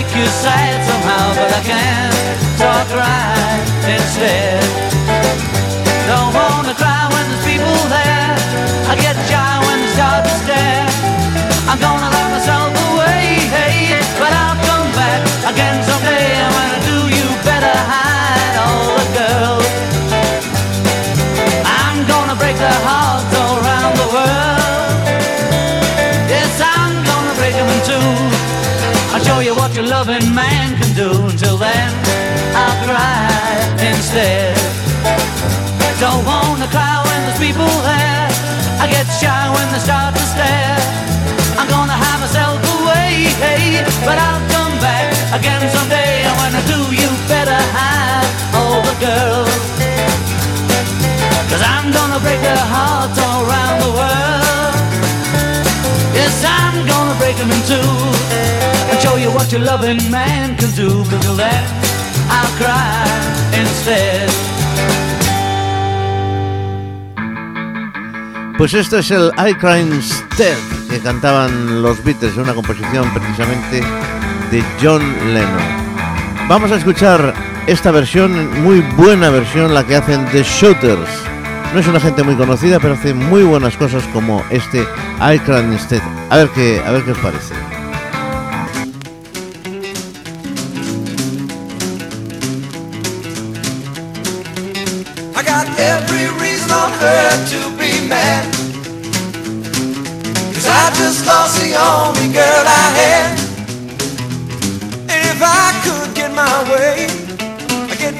Make 0.02 0.16
you 0.16 0.26
sad 0.26 0.82
somehow, 0.84 1.34
but 1.38 1.50
I 1.52 1.62
can't, 1.62 2.38
I 2.58 2.82
cry 2.90 3.38
instead. 3.86 4.62
Don't 6.10 6.32
wanna 6.34 6.74
cry 6.74 7.06
when 7.12 7.24
there's 7.30 7.44
people 7.46 7.78
there. 7.86 8.34
I 8.90 8.94
get 8.98 9.16
shy 9.30 9.52
when 9.66 9.78
they 9.82 9.90
start 9.94 10.24
to 10.24 10.34
stare. 10.42 10.86
I'm 11.70 11.78
gonna 11.78 12.10
lock 12.14 12.28
myself 12.34 12.72
away, 12.90 13.46
hey, 13.54 14.02
but 14.18 14.32
I'll 14.42 14.58
come 14.68 14.88
back 14.98 15.20
again 15.50 15.76
someday. 15.88 16.26
And 16.42 16.50
when 16.56 16.68
I 16.78 16.80
do, 16.90 16.98
you 17.16 17.26
better 17.46 17.76
hide 17.90 18.21
what 29.72 29.80
your 29.80 29.90
loving 29.90 30.34
man 30.34 30.76
can 30.76 30.92
do. 30.94 31.08
Until 31.32 31.56
then, 31.56 31.90
I'll 32.52 32.78
cry 32.84 33.24
instead. 33.80 34.52
Don't 35.98 36.24
wanna 36.26 36.68
cry 36.68 37.00
when 37.08 37.20
there's 37.24 37.38
people 37.40 37.72
there. 37.80 38.28
I 38.82 38.86
get 38.90 39.06
shy 39.16 39.42
when 39.54 39.66
they 39.72 39.80
start 39.80 40.12
to 40.14 40.24
stare. 40.34 40.76
I'm 41.56 41.68
gonna 41.68 41.96
hide 41.96 42.20
myself 42.20 42.60
away, 42.76 43.32
hey, 43.40 43.80
but 44.04 44.18
I'll 44.20 44.44
come 44.52 44.74
back 44.84 45.08
again 45.40 45.62
someday. 45.72 46.20
And 46.28 46.34
when 46.42 46.52
I 46.52 46.62
do, 46.72 46.80
you 46.92 47.08
better 47.32 47.60
hide 47.76 48.28
all 48.52 48.82
the 48.90 48.96
girls. 49.00 49.62
Cause 51.48 51.62
I'm 51.64 51.88
gonna 51.96 52.20
break 52.20 52.40
their 52.42 52.66
hearts 52.74 53.18
all 53.24 53.40
around 53.48 53.76
the 53.80 53.92
world. 53.96 54.41
Then, 61.36 61.64
I'll 62.28 62.52
cry 62.58 63.60
instead. 63.60 64.28
Pues 68.58 68.74
esto 68.74 68.98
es 68.98 69.10
el 69.10 69.32
I 69.38 69.54
Cry 69.54 69.80
Instead 69.80 70.56
que 70.88 71.00
cantaban 71.00 71.82
los 71.82 72.04
Beatles, 72.04 72.36
una 72.36 72.54
composición 72.54 73.12
precisamente 73.12 73.82
de 74.50 74.62
John 74.80 75.02
Lennon. 75.32 75.82
Vamos 76.48 76.70
a 76.70 76.76
escuchar 76.76 77.34
esta 77.66 77.90
versión, 77.90 78.62
muy 78.62 78.80
buena 78.96 79.30
versión, 79.30 79.72
la 79.72 79.84
que 79.84 79.96
hacen 79.96 80.24
The 80.26 80.42
Shooters. 80.42 81.08
No 81.72 81.80
es 81.80 81.86
una 81.86 82.00
gente 82.00 82.22
muy 82.22 82.34
conocida, 82.36 82.78
pero 82.80 82.94
hace 82.94 83.14
muy 83.14 83.44
buenas 83.44 83.76
cosas 83.78 84.02
como 84.12 84.44
este 84.50 84.82
I 85.20 85.38
Cry 85.38 85.60
Instead. 85.72 86.02
A 86.28 86.36
ver 86.36 86.48
qué, 86.50 86.82
a 86.84 86.90
ver 86.92 87.02
qué 87.02 87.12
os 87.12 87.18
parece. 87.18 87.54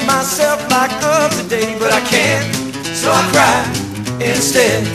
Myself 0.06 0.70
locked 0.70 1.04
up 1.04 1.30
but 1.80 1.92
I 1.92 2.00
can't, 2.08 2.51
so 3.02 3.10
I 3.10 3.22
cry 3.34 3.58
instead. 4.22 4.86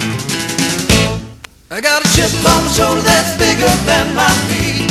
I 1.69 1.81
got 1.81 1.99
a 1.99 2.07
chip 2.15 2.31
on 2.47 2.63
my 2.63 2.71
shoulder 2.71 3.03
that's 3.03 3.35
bigger 3.35 3.67
than 3.83 4.15
my 4.15 4.31
feet. 4.47 4.87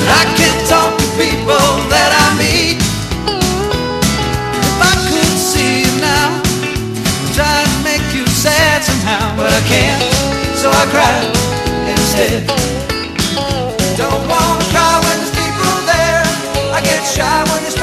And 0.00 0.08
I 0.08 0.24
can't 0.40 0.62
talk 0.72 0.96
to 0.96 1.08
people 1.20 1.68
that 1.92 2.10
I 2.16 2.26
meet. 2.40 2.80
If 4.56 4.78
I 4.80 4.94
could 5.12 5.36
see 5.36 5.84
you 5.84 5.92
now, 6.00 6.40
try 7.36 7.60
to 7.60 7.76
make 7.84 8.08
you 8.16 8.24
sad 8.32 8.80
somehow, 8.80 9.36
but 9.36 9.52
I 9.52 9.62
can't, 9.68 10.00
so 10.56 10.72
I 10.72 10.84
cry 10.96 11.12
instead. 11.92 12.40
Don't 14.00 14.24
wanna 14.32 14.64
cry 14.72 14.96
when 15.04 15.16
there's 15.20 15.34
people 15.36 15.76
there. 15.84 16.24
I 16.72 16.80
get 16.80 17.04
shy 17.04 17.36
when 17.52 17.60
they 17.68 17.81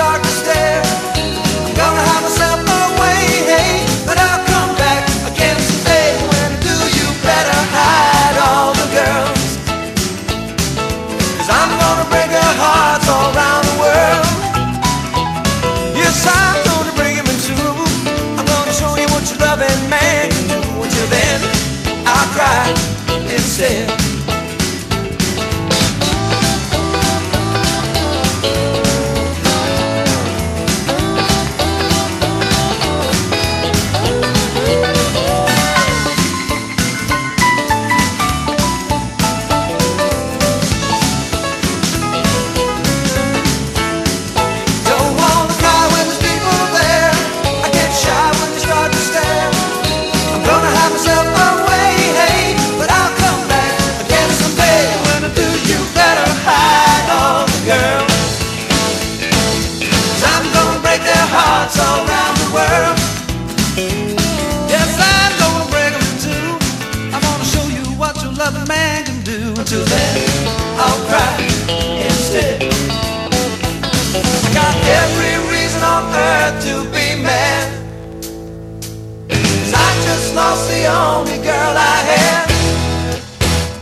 only 80.89 81.37
girl 81.37 81.73
I 81.77 81.97
had. 82.11 82.49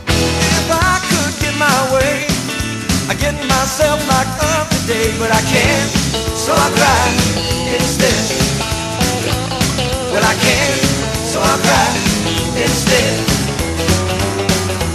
If 0.08 0.68
I 0.68 1.00
could 1.08 1.34
get 1.40 1.56
my 1.58 1.80
way, 1.96 2.28
I'd 3.10 3.20
get 3.20 3.36
myself 3.48 4.00
locked 4.08 4.40
up 4.56 4.68
today, 4.82 5.16
but 5.20 5.32
I 5.32 5.42
can't, 5.48 5.92
so 6.36 6.52
I 6.54 6.68
cry 6.76 7.06
instead. 7.76 8.24
Well, 10.12 10.24
I 10.24 10.36
can't, 10.36 10.82
so 11.32 11.40
I 11.40 11.56
cry 11.66 11.90
instead. 12.64 13.16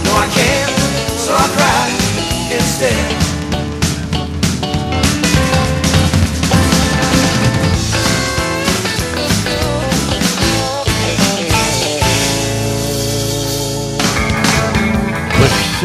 No, 0.05 0.11
I 0.17 0.27
can't, 0.37 0.71
so 1.17 1.33
I 1.33 1.47
cry 1.57 1.83
instead. 2.53 3.12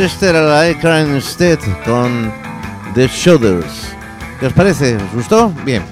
I 0.00 0.76
Cry 0.76 1.00
Instead 1.12 1.58
con 1.84 2.32
The 2.94 3.08
Shoulders. 3.08 3.96
¿Qué 4.38 4.46
os 4.46 4.52
parece? 4.52 4.94
¿Os 4.94 5.12
gustó? 5.12 5.52
Bien. 5.64 5.82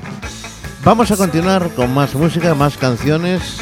Vamos 0.85 1.11
a 1.11 1.17
continuar 1.17 1.71
con 1.71 1.93
más 1.93 2.15
música, 2.15 2.55
más 2.55 2.77
canciones 2.77 3.59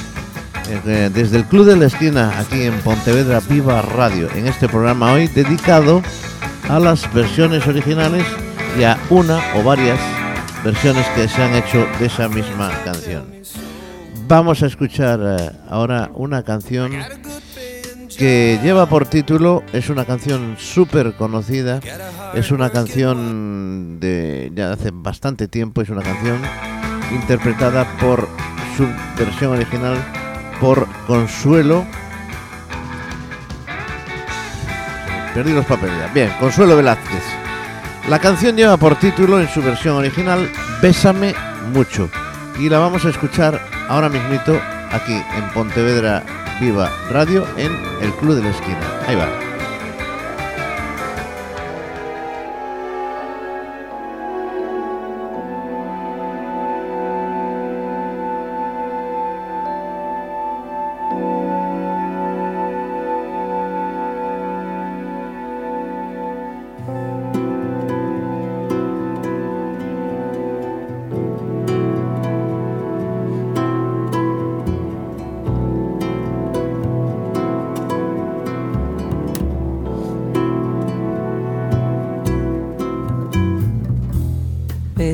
eh, 0.68 1.11
desde 1.14 1.38
el 1.38 1.47
Club 1.47 1.64
de 1.64 1.76
la 1.76 1.86
Esquina 1.86 2.38
aquí 2.38 2.61
en 2.61 2.74
Pontevedra 2.80 3.40
Viva 3.49 3.80
Radio. 3.80 4.28
En 4.34 4.47
este 4.47 4.68
programa 4.68 5.12
hoy 5.12 5.28
dedicado 5.28 6.03
a 6.68 6.78
las 6.78 7.11
versiones 7.14 7.66
originales 7.66 8.26
y 8.78 8.82
a 8.82 8.99
una 9.09 9.40
o 9.57 9.62
varias 9.62 9.99
versiones 10.62 11.07
que 11.14 11.26
se 11.26 11.42
han 11.42 11.55
hecho 11.55 11.86
de 11.99 12.05
esa 12.05 12.28
misma 12.28 12.70
canción. 12.84 13.32
Vamos 14.28 14.62
a 14.62 14.66
escuchar 14.66 15.20
eh, 15.22 15.53
ahora 15.70 16.11
una 16.12 16.42
canción 16.42 16.92
que 18.17 18.59
lleva 18.62 18.87
por 18.87 19.07
título, 19.07 19.62
es 19.73 19.91
una 19.91 20.05
canción 20.05 20.57
súper 20.59 21.15
conocida, 21.15 21.81
es 22.35 22.51
una 22.51 22.71
canción 22.71 23.99
de 24.01 24.53
ya 24.55 24.73
hace 24.73 24.91
bastante 24.93 25.49
tiempo, 25.49 25.83
es 25.83 25.89
una 25.89 26.03
canción 26.03 26.39
interpretada 27.12 27.87
por 27.99 28.29
su 28.77 28.87
versión 29.19 29.53
original 29.53 29.97
por 30.61 30.87
Consuelo. 31.07 31.85
Perdí 35.35 35.53
los 35.53 35.67
papeles 35.67 35.97
ya. 35.99 36.12
Bien, 36.12 36.31
Consuelo 36.39 36.77
Velázquez. 36.77 37.23
La 38.09 38.19
canción 38.19 38.57
lleva 38.57 38.77
por 38.77 38.99
título 38.99 39.41
en 39.41 39.49
su 39.49 39.62
versión 39.62 39.97
original 39.97 40.51
Bésame 40.83 41.35
mucho 41.73 42.11
y 42.59 42.69
la 42.69 42.79
vamos 42.79 43.05
a 43.07 43.09
escuchar 43.09 43.61
ahora 43.89 44.09
mismito 44.09 44.61
aquí 44.93 45.15
en 45.15 45.49
Pontevedra 45.55 46.43
Viva 46.61 46.91
Radio 47.11 47.47
en 47.57 47.73
el 48.01 48.13
Club 48.15 48.37
de 48.37 48.43
la 48.43 48.51
Esquina. 48.51 48.81
Ahí 49.07 49.17
va. 49.17 49.43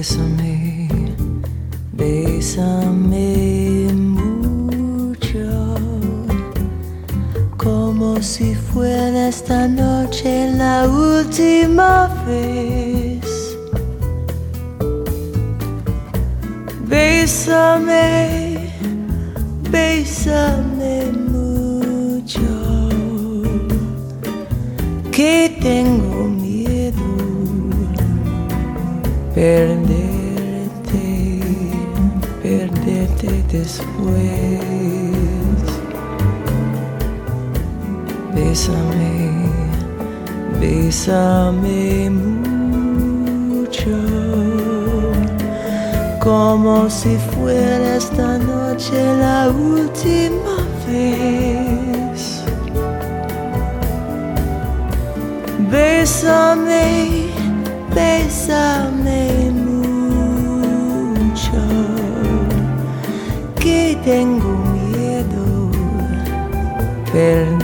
Bésame, 0.01 0.89
bésame 1.93 3.93
mucho, 3.93 5.77
como 7.59 8.23
si 8.23 8.55
fuera 8.55 9.29
esta 9.29 9.69
noche 9.69 10.55
la 10.57 10.89
última 10.89 12.09
vez. 12.27 13.21
Bésame, 16.89 18.71
bésame 19.71 20.70
después. 33.61 34.61
Bésame, 38.35 39.49
bésame 40.61 42.11
mucho, 42.11 43.99
como 46.21 46.89
si 46.89 47.17
fuera 47.33 47.97
esta 47.97 48.39
noche 48.39 48.99
la 49.19 49.51
última 49.51 50.57
vez. 50.87 52.43
Bésame, 55.71 57.29
bésame 57.95 59.00
tengo 64.05 64.49
miedo 64.49 65.71
perderte, 67.13 67.61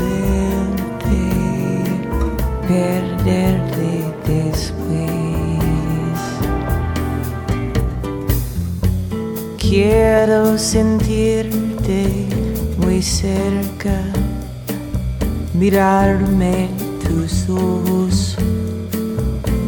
perderte 2.68 4.05
después. 4.26 4.76
Quiero 9.59 10.59
sentirte 10.59 12.26
muy 12.78 13.03
cerca, 13.03 14.01
mirarme 15.55 16.68
tus 17.03 17.49
ojos 17.49 18.37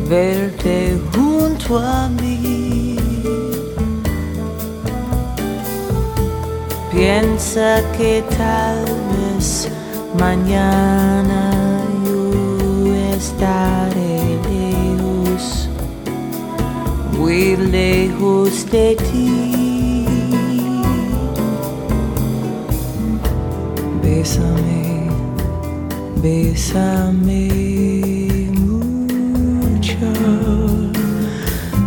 verte 0.08 0.98
junto 1.14 1.78
a 1.78 2.08
mí. 2.08 2.17
Piensa 7.08 7.80
que 7.96 8.22
tal 8.36 8.84
vez 9.16 9.66
mañana 10.18 11.80
yo 12.04 12.94
estaré 13.16 14.38
lejos, 14.50 15.70
muy 17.16 17.56
lejos 17.56 18.70
de 18.70 18.94
ti. 19.06 20.04
Bésame, 24.02 25.08
bésame 26.22 27.48
mucho, 28.60 30.12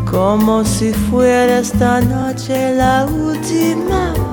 como 0.10 0.66
si 0.66 0.92
fuera 0.94 1.60
esta 1.60 2.02
noche 2.02 2.74
la 2.74 3.06
última 3.06 4.31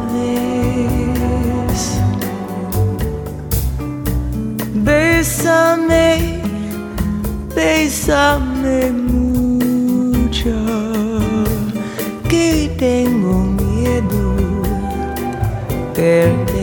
Bésame, 5.48 6.42
bésame 7.54 8.92
mucho, 8.92 10.52
que 12.28 12.70
tengo 12.78 13.32
miedo 13.56 14.36
perderte, 15.94 16.57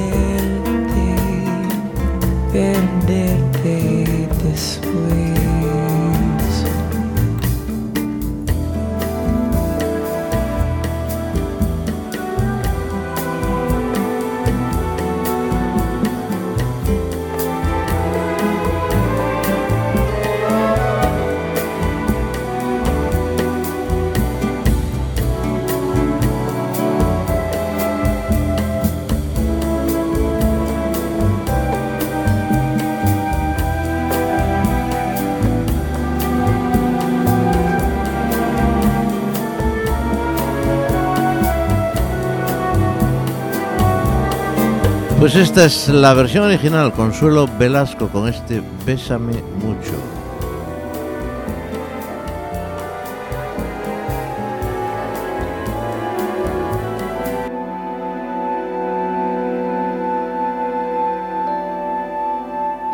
Pues 45.26 45.38
esta 45.38 45.66
es 45.66 45.90
la 45.90 46.14
versión 46.14 46.44
original, 46.44 46.94
Consuelo 46.94 47.50
Velasco, 47.58 48.10
con 48.10 48.28
este 48.28 48.62
Bésame 48.86 49.34
mucho. 49.60 49.94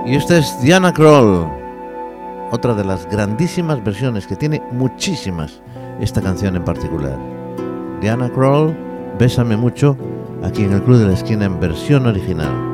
Y 0.06 0.16
esta 0.16 0.38
es 0.38 0.58
Diana 0.62 0.94
Kroll, 0.94 1.52
otra 2.52 2.74
de 2.74 2.86
las 2.86 3.10
grandísimas 3.10 3.84
versiones 3.84 4.26
que 4.26 4.38
tiene 4.38 4.64
muchísimas 4.72 5.62
esta 6.00 6.22
canción 6.22 6.56
en 6.56 6.64
particular. 6.64 7.20
Diana 8.00 8.30
Kroll, 8.30 8.74
Bésame 9.20 9.58
mucho, 9.58 9.98
aquí 10.44 10.64
en 10.64 10.74
el 10.74 10.82
Club 10.84 10.98
de 10.98 11.08
la 11.08 11.14
Esquina 11.14 11.46
en 11.46 11.60
versión 11.60 12.06
original. 12.06 12.72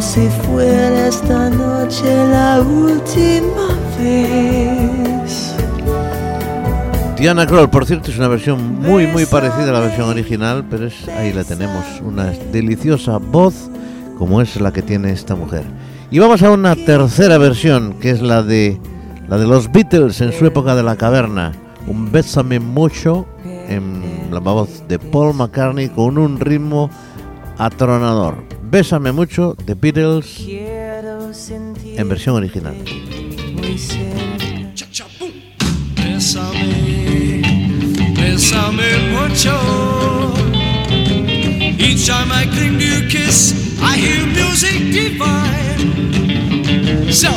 Como 0.00 0.12
si 0.12 0.28
fuera 0.46 1.08
esta 1.08 1.50
noche 1.50 2.26
la 2.28 2.62
última 2.62 3.68
vez. 3.98 5.54
Diana 7.18 7.46
Kroll, 7.46 7.68
por 7.68 7.84
cierto, 7.84 8.10
es 8.10 8.16
una 8.16 8.28
versión 8.28 8.80
muy 8.80 9.06
muy 9.08 9.26
parecida 9.26 9.68
a 9.68 9.72
la 9.72 9.80
versión 9.80 10.08
original, 10.08 10.64
pero 10.70 10.86
es 10.86 11.06
ahí 11.08 11.34
la 11.34 11.44
tenemos, 11.44 11.84
una 12.02 12.30
deliciosa 12.50 13.18
voz 13.18 13.68
como 14.16 14.40
es 14.40 14.58
la 14.58 14.72
que 14.72 14.80
tiene 14.80 15.12
esta 15.12 15.34
mujer. 15.34 15.64
Y 16.10 16.18
vamos 16.18 16.42
a 16.42 16.50
una 16.50 16.74
tercera 16.76 17.36
versión, 17.36 17.92
que 18.00 18.10
es 18.10 18.22
la 18.22 18.42
de 18.42 18.80
la 19.28 19.36
de 19.36 19.46
los 19.46 19.70
Beatles 19.70 20.22
en 20.22 20.32
su 20.32 20.46
época 20.46 20.74
de 20.74 20.82
la 20.82 20.96
caverna, 20.96 21.52
un 21.86 22.10
Bésame 22.10 22.58
mucho 22.58 23.26
en 23.44 24.30
la 24.30 24.40
voz 24.40 24.82
de 24.88 24.98
Paul 24.98 25.34
McCartney 25.34 25.90
con 25.90 26.16
un 26.16 26.40
ritmo 26.40 26.88
atronador. 27.58 28.49
Bésame 28.70 29.10
mucho 29.10 29.56
de 29.66 29.74
Beatles 29.74 30.42
Quiero 30.44 31.34
sentir 31.34 31.98
en 31.98 32.08
versión 32.08 32.36
original. 32.36 32.76
Bésame, 35.96 37.42
bésame 38.14 38.98
mucho. 39.10 39.58
Each 41.78 42.06
time 42.06 42.30
I 42.30 42.46
cling 42.46 42.78
to 42.78 42.84
your 42.84 43.08
kiss, 43.08 43.54
I 43.82 43.96
hear 43.96 44.24
music 44.26 44.92
divine. 44.92 45.80
So 47.12 47.30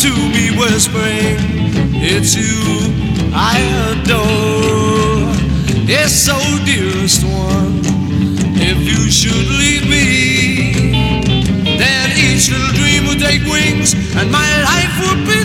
to 0.00 0.08
be 0.32 0.48
whispering, 0.56 1.36
It's 2.00 2.34
you 2.34 2.56
I 3.34 3.60
adore. 3.92 5.28
Yes, 5.84 6.24
so 6.24 6.38
dearest 6.64 7.22
one, 7.22 7.82
if 8.56 8.78
you 8.80 9.10
should 9.10 9.46
leave 9.60 9.84
me, 9.84 10.72
then 11.76 12.16
each 12.16 12.48
little 12.48 12.72
dream 12.80 13.08
would 13.08 13.20
take 13.20 13.44
wings 13.44 13.92
and 14.16 14.32
my 14.32 14.48
life 14.64 14.94
would 15.04 15.20
be 15.28 15.39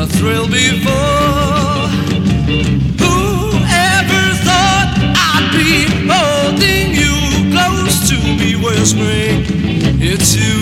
the 0.00 0.06
thrill 0.16 0.46
before. 0.48 1.88
Whoever 3.04 4.24
thought 4.46 4.90
I'd 5.28 5.48
be 5.52 5.84
holding 6.08 6.86
you 7.02 7.14
close 7.52 8.08
to 8.08 8.16
me, 8.38 8.56
whispering, 8.56 9.44
It's 10.00 10.34
you 10.34 10.56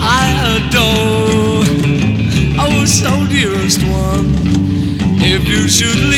I 0.00 0.26
adore. 0.56 1.66
Oh, 2.58 2.84
so 2.84 3.10
dearest 3.28 3.80
one, 3.84 4.26
if 5.22 5.46
you 5.46 5.68
should 5.68 6.00
leave 6.10 6.17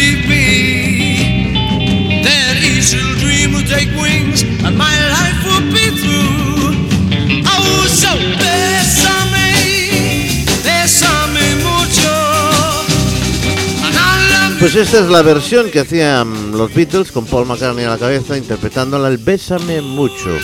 Pues 14.60 14.74
esta 14.74 15.00
es 15.00 15.06
la 15.06 15.22
versión 15.22 15.70
que 15.70 15.80
hacían 15.80 16.52
los 16.52 16.74
Beatles 16.74 17.10
con 17.12 17.24
Paul 17.24 17.46
McCartney 17.46 17.86
a 17.86 17.90
la 17.90 17.98
cabeza 17.98 18.36
interpretándola 18.36 19.08
el 19.08 19.16
Bésame 19.16 19.80
mucho. 19.80 20.36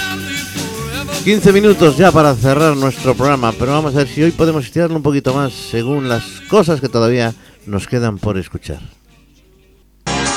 15 1.22 1.52
minutos 1.52 1.98
ya 1.98 2.10
para 2.10 2.34
cerrar 2.34 2.74
nuestro 2.78 3.14
programa, 3.14 3.52
pero 3.52 3.72
vamos 3.72 3.94
a 3.94 3.98
ver 3.98 4.08
si 4.08 4.22
hoy 4.22 4.30
podemos 4.30 4.64
estirarlo 4.64 4.96
un 4.96 5.02
poquito 5.02 5.34
más 5.34 5.52
según 5.52 6.08
las 6.08 6.24
cosas 6.48 6.80
que 6.80 6.88
todavía 6.88 7.34
nos 7.66 7.86
quedan 7.86 8.16
por 8.16 8.38
escuchar. 8.38 8.80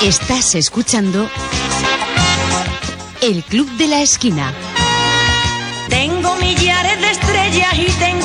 Estás 0.02 0.54
escuchando 0.56 1.30
El 3.22 3.42
Club 3.44 3.66
de 3.78 3.86
la 3.86 4.02
Esquina. 4.02 4.52
Tengo 5.88 6.36
millares 6.36 7.00
de 7.00 7.10
estrellas 7.12 7.74
y 7.78 7.90
tengo 7.98 8.19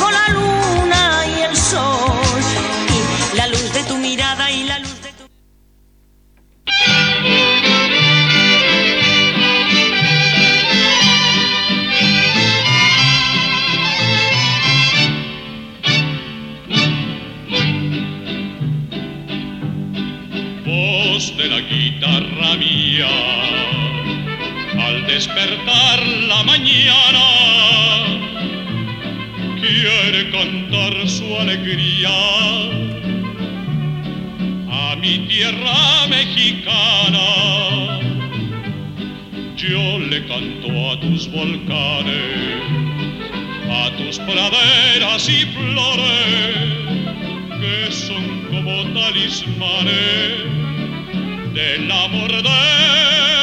quiere 30.16 30.32
cantar 30.32 31.10
su 31.10 31.36
alegría. 31.36 32.10
A 34.70 34.96
mi 34.96 35.20
tierra 35.28 36.08
mexicana 36.08 38.00
yo 39.58 40.00
le 40.00 40.26
canto 40.28 40.92
a 40.92 41.00
tus 41.00 41.30
volcanes 41.32 42.62
a 43.70 43.92
tus 43.98 44.20
praderas 44.20 45.28
y 45.28 45.46
flores 45.46 46.56
que 47.60 47.92
son 47.92 48.46
como 48.50 48.84
talismanes 48.94 50.44
del 51.54 51.92
amor 51.92 52.32
de 52.44 53.35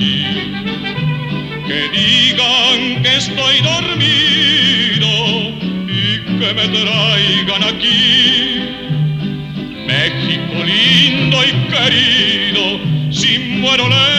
Que 0.00 1.90
digan 1.92 3.02
que 3.02 3.16
estoy 3.16 3.60
dormido 3.60 5.10
y 5.88 6.20
que 6.38 6.54
me 6.54 6.68
traigan 6.68 7.62
aquí. 7.64 8.62
México 9.86 10.64
lindo 10.64 11.36
y 11.44 11.52
querido, 11.68 12.62
si 13.12 13.38
muero 13.60 13.88
lejos 13.88 14.09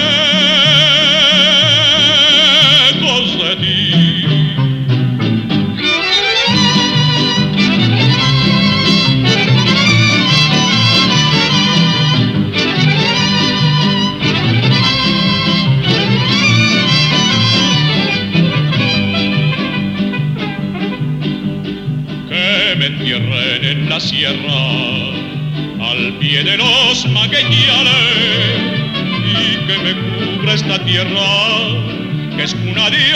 esta 30.72 30.86
tierra 30.86 32.38
que 32.38 32.44
es 32.44 32.56
cuna 32.56 32.90
de 32.90 33.14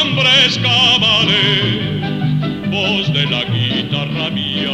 hombres 0.00 0.58
cabales 0.58 1.90
voz 2.70 3.12
de 3.12 3.26
la 3.26 3.42
guitarra 3.42 4.30
mía 4.30 4.70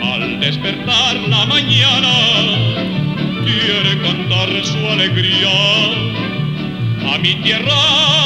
al 0.00 0.38
despertar 0.38 1.16
la 1.28 1.44
mañana 1.46 2.14
quiere 3.42 4.00
cantar 4.00 4.64
su 4.64 4.78
alegría. 4.86 5.50
A 7.12 7.18
mi 7.18 7.34
tierra 7.42 8.21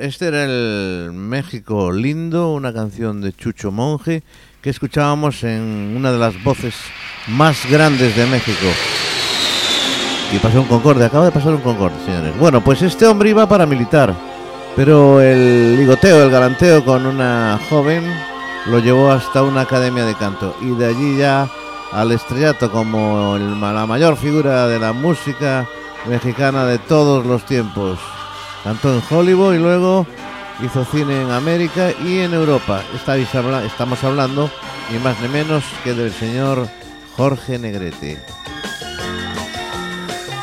este 0.00 0.28
era 0.28 0.44
el 0.44 1.10
México 1.12 1.92
lindo, 1.92 2.52
una 2.52 2.72
canción 2.72 3.20
de 3.20 3.32
Chucho 3.32 3.70
Monje 3.70 4.22
que 4.62 4.70
escuchábamos 4.70 5.44
en 5.44 5.94
una 5.96 6.10
de 6.12 6.18
las 6.18 6.42
voces 6.42 6.74
más 7.28 7.70
grandes 7.70 8.16
de 8.16 8.26
México. 8.26 8.66
Y 10.34 10.38
pasó 10.38 10.62
un 10.62 10.68
Concorde, 10.68 11.04
acaba 11.04 11.26
de 11.26 11.32
pasar 11.32 11.54
un 11.54 11.60
Concorde, 11.60 11.96
señores. 12.04 12.38
Bueno, 12.38 12.62
pues 12.62 12.82
este 12.82 13.06
hombre 13.06 13.30
iba 13.30 13.48
para 13.48 13.66
militar, 13.66 14.14
pero 14.74 15.20
el 15.20 15.76
ligoteo, 15.76 16.24
el 16.24 16.30
galanteo 16.30 16.84
con 16.84 17.04
una 17.04 17.60
joven 17.68 18.04
lo 18.66 18.78
llevó 18.78 19.10
hasta 19.10 19.42
una 19.42 19.62
academia 19.62 20.04
de 20.04 20.14
canto 20.14 20.56
y 20.62 20.70
de 20.76 20.86
allí 20.86 21.18
ya 21.18 21.48
al 21.92 22.12
estrellato 22.12 22.70
como 22.70 23.36
la 23.38 23.86
mayor 23.86 24.16
figura 24.16 24.66
de 24.66 24.78
la 24.78 24.92
música 24.92 25.66
mexicana 26.08 26.64
de 26.64 26.78
todos 26.78 27.26
los 27.26 27.44
tiempos. 27.44 27.98
Cantó 28.64 28.94
en 28.94 29.02
Hollywood 29.08 29.54
y 29.54 29.58
luego 29.58 30.06
hizo 30.62 30.84
cine 30.84 31.22
en 31.22 31.30
América 31.30 31.92
y 32.04 32.18
en 32.18 32.34
Europa. 32.34 32.82
Estamos 32.94 34.04
hablando 34.04 34.50
ni 34.90 34.98
más 34.98 35.18
ni 35.20 35.28
menos 35.28 35.64
que 35.84 35.94
del 35.94 36.12
señor 36.12 36.68
Jorge 37.16 37.58
Negrete. 37.58 38.18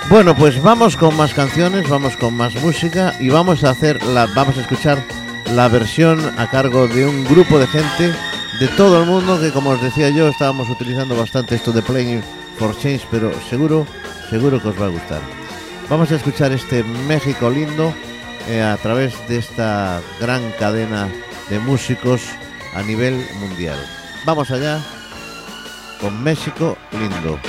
Bueno, 0.10 0.36
pues 0.36 0.62
vamos 0.64 0.96
con 0.96 1.18
más 1.18 1.34
canciones, 1.34 1.90
vamos 1.90 2.16
con 2.16 2.34
más 2.34 2.56
música 2.64 3.14
y 3.20 3.30
vamos 3.30 3.64
a 3.64 3.72
hacer 3.72 4.02
la 4.04 4.26
vamos 4.28 4.58
a 4.58 4.62
escuchar 4.62 5.04
la 5.54 5.68
versión 5.68 6.20
a 6.38 6.50
cargo 6.50 6.88
de 6.88 7.06
un 7.06 7.26
grupo 7.26 7.60
de 7.60 7.68
gente 7.68 8.14
de 8.60 8.68
todo 8.78 9.02
el 9.02 9.06
mundo 9.08 9.40
que 9.40 9.52
como 9.52 9.72
os 9.72 9.82
decía 9.82 10.10
yo 10.10 10.30
estábamos 10.30 10.70
utilizando 10.70 11.16
bastante 11.16 11.56
esto 11.56 11.74
de 11.74 11.82
Playing 11.82 12.24
for 12.58 12.78
Change, 12.80 13.06
pero 13.12 13.32
seguro, 13.50 13.86
seguro 14.30 14.62
que 14.62 14.70
os 14.70 14.82
va 14.82 14.86
a 14.86 14.90
gustar. 14.90 15.47
Vamos 15.90 16.12
a 16.12 16.16
escuchar 16.16 16.52
este 16.52 16.84
México 16.84 17.50
lindo 17.50 17.94
eh, 18.50 18.62
a 18.62 18.76
través 18.76 19.26
de 19.30 19.38
esta 19.38 20.02
gran 20.20 20.52
cadena 20.60 21.08
de 21.50 21.60
músicos 21.60 22.24
a 22.76 22.84
nivel 22.84 23.26
mundial. 23.40 23.78
Vamos 24.26 24.52
allá 24.52 24.82
con 26.02 26.22
México 26.22 26.78
lindo. 26.92 27.40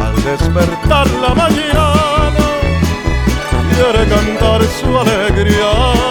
Al 0.00 0.24
despertar 0.24 1.06
la 1.20 1.34
mañana, 1.34 2.44
quiere 3.70 4.08
cantar 4.08 4.62
su 4.80 4.98
alegría 4.98 6.01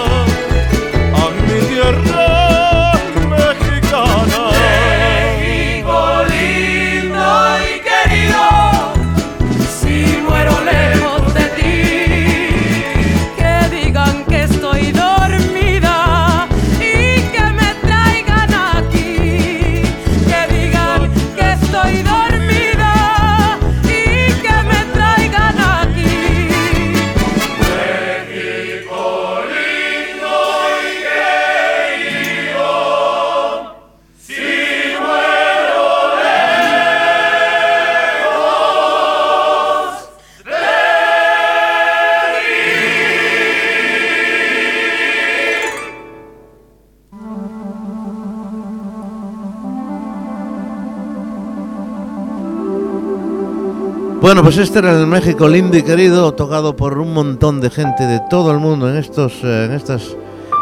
Bueno, 54.22 54.44
pues 54.44 54.60
este 54.60 54.78
era 54.78 54.92
el 54.92 55.08
México 55.08 55.48
lindo 55.48 55.76
y 55.76 55.82
querido, 55.82 56.32
tocado 56.34 56.76
por 56.76 57.00
un 57.00 57.12
montón 57.12 57.60
de 57.60 57.72
gente 57.72 58.06
de 58.06 58.20
todo 58.30 58.52
el 58.52 58.60
mundo 58.60 58.88
en 58.88 58.98
estos, 58.98 59.44
eh, 59.44 59.66
en 59.66 59.72
estas, 59.72 60.16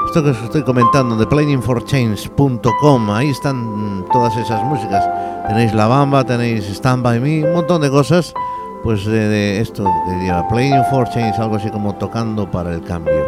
esto 0.07 0.23
que 0.23 0.29
os 0.29 0.41
estoy 0.41 0.63
comentando, 0.63 1.17
de 1.17 1.27
playingforchange.com. 1.27 3.11
Ahí 3.11 3.29
están 3.29 4.05
todas 4.13 4.37
esas 4.37 4.63
músicas. 4.63 5.03
Tenéis 5.49 5.73
La 5.73 5.87
Bamba, 5.87 6.23
tenéis 6.23 6.69
Stand 6.69 7.03
By 7.03 7.19
Me, 7.19 7.43
un 7.43 7.51
montón 7.51 7.81
de 7.81 7.89
cosas, 7.89 8.33
pues 8.81 9.03
de, 9.05 9.27
de 9.27 9.59
esto 9.59 9.83
que 10.07 10.15
lleva 10.23 10.47
Playing 10.47 10.85
for 10.89 11.09
Change, 11.09 11.37
algo 11.37 11.57
así 11.57 11.69
como 11.69 11.95
tocando 11.95 12.49
para 12.49 12.73
el 12.73 12.81
cambio. 12.81 13.25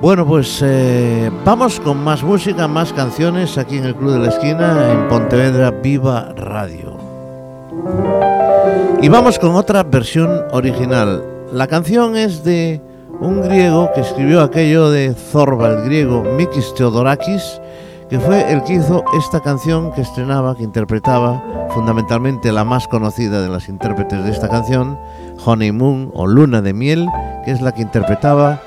Bueno, 0.00 0.26
pues 0.26 0.60
eh, 0.60 1.30
vamos 1.44 1.78
con 1.78 2.02
más 2.02 2.24
música, 2.24 2.66
más 2.66 2.92
canciones 2.92 3.56
aquí 3.58 3.76
en 3.76 3.84
el 3.84 3.94
Club 3.94 4.14
de 4.14 4.18
la 4.18 4.28
Esquina, 4.30 4.90
en 4.90 5.06
Pontevedra 5.08 5.70
Viva 5.70 6.32
Radio. 6.34 6.96
Y 9.02 9.08
vamos 9.08 9.38
con 9.38 9.56
otra 9.56 9.82
versión 9.82 10.42
original. 10.52 11.24
La 11.52 11.66
canción 11.66 12.16
es 12.16 12.44
de 12.44 12.80
un 13.20 13.42
griego 13.42 13.90
que 13.94 14.00
escribió 14.00 14.42
aquello 14.42 14.90
de 14.90 15.14
Zorba, 15.14 15.70
el 15.70 15.82
griego 15.84 16.22
Mikis 16.22 16.74
Theodorakis, 16.74 17.60
que 18.08 18.20
fue 18.20 18.52
el 18.52 18.62
que 18.62 18.74
hizo 18.74 19.04
esta 19.18 19.40
canción 19.40 19.92
que 19.92 20.02
estrenaba, 20.02 20.54
que 20.54 20.62
interpretaba 20.62 21.42
fundamentalmente 21.70 22.52
la 22.52 22.64
más 22.64 22.86
conocida 22.86 23.40
de 23.40 23.48
las 23.48 23.68
intérpretes 23.68 24.22
de 24.24 24.30
esta 24.30 24.48
canción, 24.48 24.98
Honeymoon 25.44 26.10
o 26.14 26.26
Luna 26.26 26.62
de 26.62 26.72
Miel, 26.72 27.08
que 27.44 27.52
es 27.52 27.60
la 27.60 27.72
que 27.72 27.82
interpretaba 27.82 28.60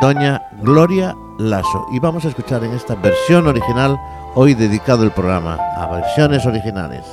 doña 0.00 0.42
Gloria 0.62 1.14
Lasso. 1.38 1.86
Y 1.92 2.00
vamos 2.00 2.24
a 2.24 2.28
escuchar 2.28 2.64
en 2.64 2.72
esta 2.72 2.96
versión 2.96 3.46
original, 3.46 3.96
hoy 4.34 4.54
dedicado 4.54 5.04
el 5.04 5.10
programa 5.10 5.56
a 5.76 5.86
versiones 5.86 6.44
originales. 6.44 7.04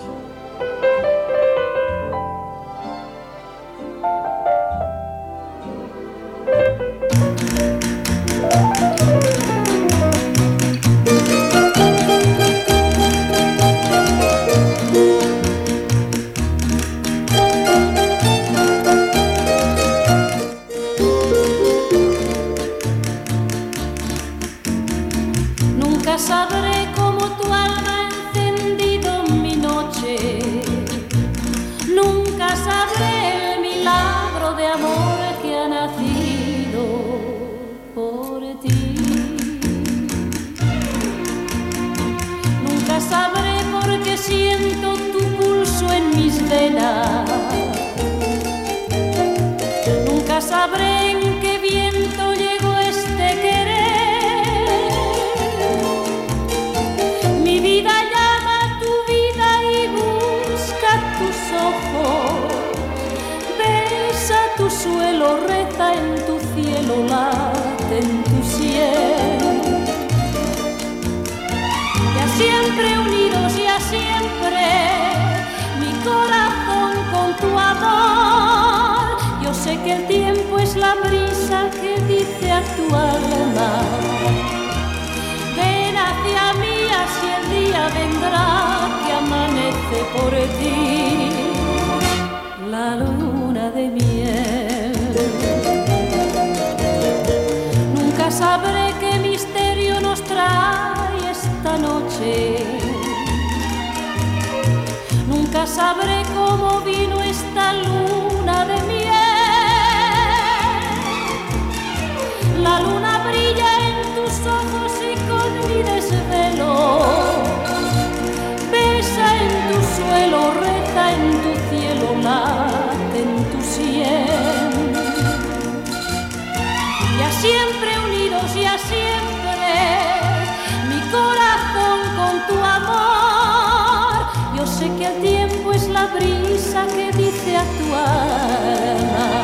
El 135.07 135.21
tiempo 135.21 135.73
es 135.73 135.87
la 135.89 136.07
brisa 136.07 136.85
que 136.95 137.11
dice 137.11 137.57
a 137.57 137.63
tu 137.77 137.95
alma. 137.95 139.43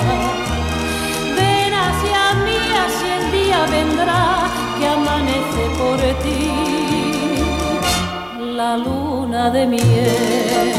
Ven 1.36 1.74
hacia 1.74 2.34
mí, 2.46 2.60
así 2.86 3.08
el 3.20 3.32
día 3.32 3.66
vendrá 3.66 4.50
que 4.78 4.88
amanece 4.88 5.64
por 5.78 6.00
ti. 6.24 6.52
La 8.56 8.78
luna 8.78 9.50
de 9.50 9.66
miel, 9.66 10.74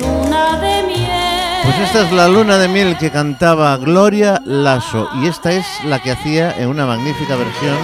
luna 0.00 0.58
de 0.58 0.82
miel. 0.86 1.60
Pues 1.64 1.78
esta 1.80 2.02
es 2.02 2.12
la 2.12 2.28
luna 2.28 2.58
de 2.58 2.68
miel 2.68 2.96
que 2.98 3.10
cantaba 3.10 3.76
Gloria 3.76 4.40
Lasso 4.44 5.08
y 5.20 5.26
esta 5.26 5.52
es 5.52 5.66
la 5.84 6.00
que 6.02 6.12
hacía 6.12 6.54
en 6.58 6.68
una 6.68 6.86
magnífica 6.86 7.34
versión 7.36 7.76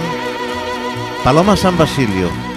Paloma 1.23 1.55
San 1.57 1.77
Basilio. 1.77 2.52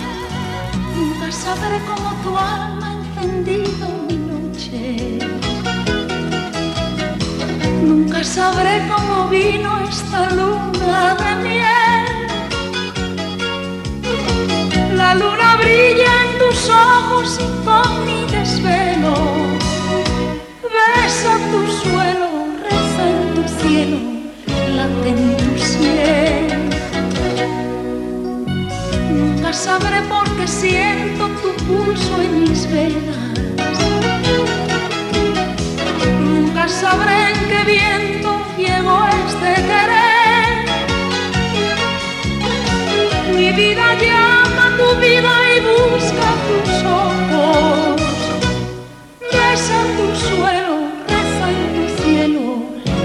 Nunca 8.16 8.28
sabré 8.30 8.80
cómo 8.88 9.28
vino 9.28 9.78
esta 9.80 10.30
luna 10.30 11.16
de 11.16 11.34
miel. 11.44 12.04
La 14.96 15.14
luna 15.14 15.56
brilla 15.56 16.12
en 16.24 16.38
tus 16.38 16.70
ojos 16.70 17.38
y 17.38 17.46
con 17.66 18.06
mi 18.06 18.24
desvelo. 18.32 19.14
Besa 20.62 21.32
tu 21.52 21.60
suelo, 21.82 22.28
reza 22.64 23.04
en 23.10 23.34
tu 23.34 23.44
cielo, 23.60 23.98
late 24.74 25.08
en 25.10 25.36
tu 25.36 25.52
cielo. 25.58 26.56
Nunca 29.10 29.52
sabré 29.52 30.00
por 30.08 30.26
qué 30.38 30.46
siento 30.48 31.28
tu 31.42 31.52
pulso 31.66 32.22
en 32.22 32.44
mis 32.44 32.66
venas. 32.72 33.25
Sabré 36.68 37.30
en 37.30 37.38
qué 37.48 37.64
viento 37.64 38.42
ciego 38.56 39.06
este 39.06 39.54
querer. 39.68 40.66
Mi 43.34 43.52
vida 43.52 43.94
llama 43.94 44.66
a 44.66 44.76
tu 44.76 44.88
vida 45.00 45.32
y 45.54 45.60
busca 45.60 46.28
tus 46.48 46.70
ojos. 46.84 48.02
Besa 49.32 49.78
tu 49.96 50.06
suelo, 50.28 50.76
reza 51.06 51.46
en 51.54 51.62
tu 51.76 51.84
cielo, 52.02 52.44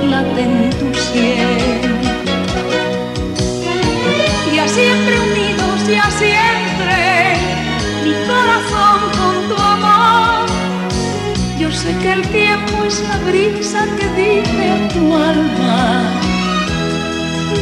late 0.09 0.41
en 0.41 0.69
tu 0.71 0.87
cielo. 0.95 1.83
Ya 4.55 4.67
siempre 4.67 5.19
unidos, 5.19 5.87
ya 5.87 6.09
siempre, 6.11 6.97
mi 8.03 8.13
corazón 8.27 8.99
con 9.17 9.35
tu 9.49 9.55
amor. 9.61 10.49
Yo 11.59 11.71
sé 11.71 11.95
que 11.99 12.11
el 12.13 12.21
tiempo 12.29 12.40
la 13.03 13.17
brisa 13.29 13.85
que 13.97 14.07
dice 14.21 14.69
a 14.69 14.87
tu 14.93 15.13
alma. 15.15 16.11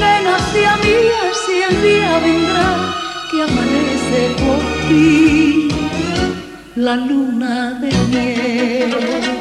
Ven 0.02 0.28
hacia 0.28 0.78
mí, 0.78 0.98
así 1.30 1.56
el 1.70 1.76
día 1.82 2.20
vendrá 2.20 2.70
que 3.30 3.44
amanece 3.44 4.22
por 4.42 4.60
ti 4.88 5.70
la 6.76 6.96
luna 6.96 7.80
de 7.82 7.92
miel. 8.12 9.39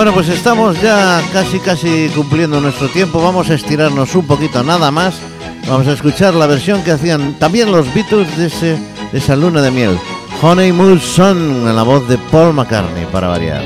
Bueno, 0.00 0.14
pues 0.14 0.30
estamos 0.30 0.80
ya 0.80 1.20
casi 1.30 1.58
casi 1.58 2.08
cumpliendo 2.14 2.58
nuestro 2.58 2.88
tiempo. 2.88 3.20
Vamos 3.20 3.50
a 3.50 3.54
estirarnos 3.54 4.14
un 4.14 4.26
poquito 4.26 4.62
nada 4.62 4.90
más. 4.90 5.20
Vamos 5.68 5.86
a 5.88 5.92
escuchar 5.92 6.32
la 6.32 6.46
versión 6.46 6.82
que 6.82 6.92
hacían 6.92 7.34
también 7.34 7.70
los 7.70 7.92
Beatles 7.92 8.34
de, 8.38 8.46
ese, 8.46 8.78
de 9.12 9.18
esa 9.18 9.36
luna 9.36 9.60
de 9.60 9.70
miel. 9.70 9.98
Honeymoon 10.40 10.98
Sun 10.98 11.68
en 11.68 11.76
la 11.76 11.82
voz 11.82 12.08
de 12.08 12.16
Paul 12.16 12.54
McCartney 12.54 13.04
para 13.12 13.28
variar. 13.28 13.62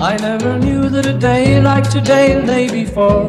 I 0.00 0.16
never 0.20 0.58
knew 0.58 0.90
that 0.90 1.06
a 1.06 1.12
day 1.12 1.60
like 1.62 1.88
today 1.88 2.68
before. 2.68 3.28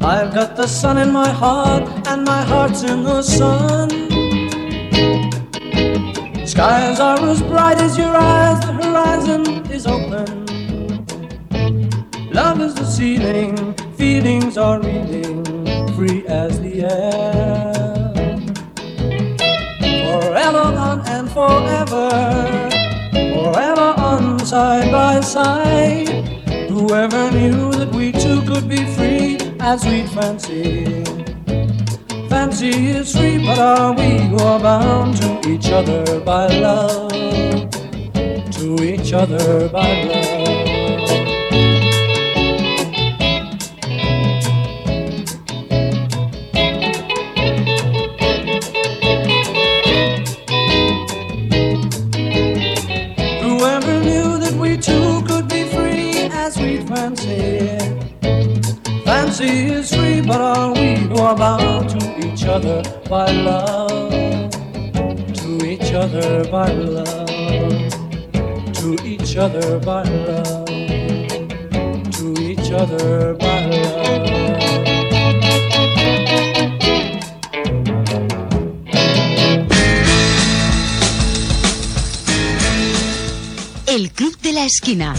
I've 0.00 0.32
got 0.32 0.54
the 0.54 0.68
sun 0.68 0.98
in 0.98 1.12
my 1.12 1.28
heart, 1.28 1.88
and 2.06 2.24
my 2.24 2.42
heart's 2.42 2.84
in 2.84 3.02
the 3.02 3.20
sun. 3.22 4.01
Skies 6.52 7.00
are 7.00 7.18
as 7.30 7.40
bright 7.40 7.78
as 7.78 7.96
your 7.96 8.14
eyes, 8.14 8.60
the 8.60 8.74
horizon 8.74 9.64
is 9.70 9.86
open. 9.86 10.44
Love 12.30 12.60
is 12.60 12.74
the 12.74 12.84
ceiling, 12.84 13.72
feelings 13.96 14.58
are 14.58 14.78
reeling, 14.78 15.46
free 15.96 16.26
as 16.26 16.60
the 16.60 16.84
air. 16.84 17.72
Forever 20.20 20.58
on 20.76 21.00
and 21.08 21.30
forever, 21.30 22.10
forever 23.32 23.94
on 23.96 24.38
side 24.44 24.92
by 24.92 25.20
side. 25.22 26.06
Whoever 26.68 27.30
knew 27.30 27.72
that 27.72 27.90
we 27.94 28.12
two 28.12 28.42
could 28.42 28.68
be 28.68 28.84
free 28.94 29.38
as 29.58 29.86
we'd 29.86 30.10
fancy. 30.10 31.21
Fancy 32.32 32.86
is 32.86 33.14
free, 33.14 33.44
but 33.44 33.58
are 33.58 33.92
we 33.92 34.16
who 34.16 34.38
are 34.38 34.58
bound 34.58 35.18
to 35.18 35.50
each 35.50 35.70
other 35.70 36.18
by 36.20 36.46
love? 36.46 37.12
To 38.52 38.82
each 38.82 39.12
other 39.12 39.68
by 39.68 40.02
love. 40.04 40.48
Whoever 53.42 54.00
knew 54.00 54.38
that 54.38 54.56
we 54.58 54.78
two 54.78 55.22
could 55.26 55.48
be 55.48 55.64
free 55.64 56.30
as 56.32 56.56
we'd 56.56 56.88
fancy? 56.88 57.78
Fancy 59.04 59.66
is 59.66 59.94
free, 59.94 60.22
but 60.22 60.40
are 60.40 60.72
we 60.72 60.92
are 61.22 61.36
bound 61.36 61.91
other 62.52 62.82
by 63.08 63.32
love? 63.32 64.50
To 65.40 65.64
each 65.64 65.92
other 65.94 66.44
by 66.50 66.70
love. 66.70 67.26
To 68.74 68.96
each 69.04 69.36
other 69.36 69.78
by 69.78 70.02
love. 70.02 70.66
To 72.16 72.26
each 72.42 72.70
other 72.70 73.34
by 73.34 73.60
love. 73.66 74.12
El 83.86 84.12
Club 84.12 84.36
de 84.42 84.52
la 84.52 84.64
Esquina. 84.66 85.14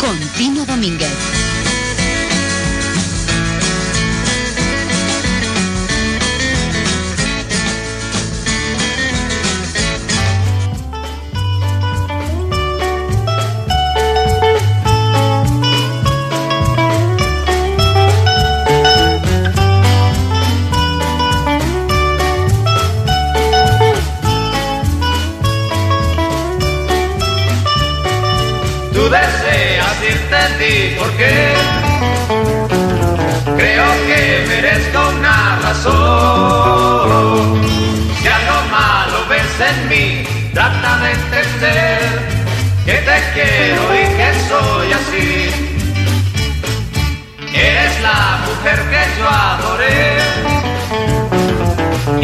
Con 0.00 0.18
Tino 0.38 0.64
Domínguez. 0.64 1.53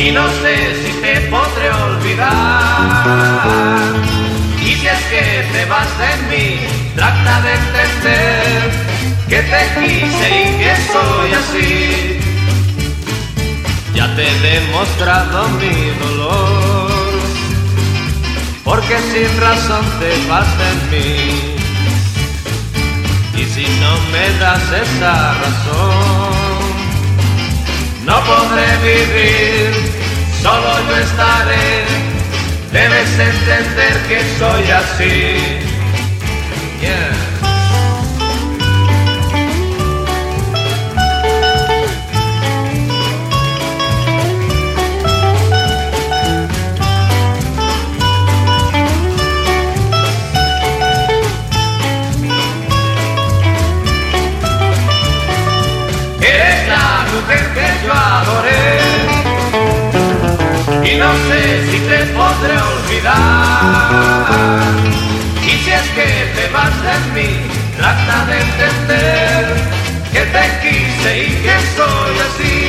Y 0.01 0.11
no 0.13 0.27
sé 0.41 0.57
si 0.83 0.93
te 1.03 1.21
podré 1.33 1.71
olvidar. 1.71 2.31
Y 4.63 4.75
si 4.75 4.87
es 4.87 5.03
que 5.11 5.47
te 5.53 5.65
vas 5.67 5.89
de 5.99 6.13
mí, 6.31 6.61
trata 6.95 7.43
de 7.43 7.53
entender 7.55 8.71
que 9.29 9.43
te 9.43 9.63
quise 9.79 10.29
y 10.41 10.45
que 10.59 10.73
soy 10.93 11.31
así. 11.43 12.21
Ya 13.95 14.07
te 14.17 14.23
he 14.27 14.35
demostrado 14.41 15.49
mi 15.61 15.77
dolor, 16.03 17.21
porque 18.65 18.97
sin 19.11 19.31
razón 19.41 19.85
te 20.01 20.11
vas 20.29 20.49
de 20.61 20.71
mí. 20.91 21.17
Y 23.37 23.45
si 23.45 23.67
no 23.83 23.93
me 24.13 24.25
das 24.39 24.65
esa 24.73 25.15
razón, 25.35 26.40
no 28.11 28.19
podré 28.25 28.67
vivir, 28.83 29.71
solo 30.43 30.71
yo 30.89 30.97
estaré. 30.97 31.85
Debes 32.73 33.11
entender 33.19 33.95
que 34.09 34.19
soy 34.39 34.71
así. 34.71 35.59
Yeah. 36.81 37.30
Trata 67.81 68.27
de 68.27 68.37
entender 68.41 69.45
que 70.13 70.21
te 70.21 70.45
quise 70.61 71.11
y 71.19 71.31
que 71.43 71.57
soy 71.77 72.15
así. 72.27 72.60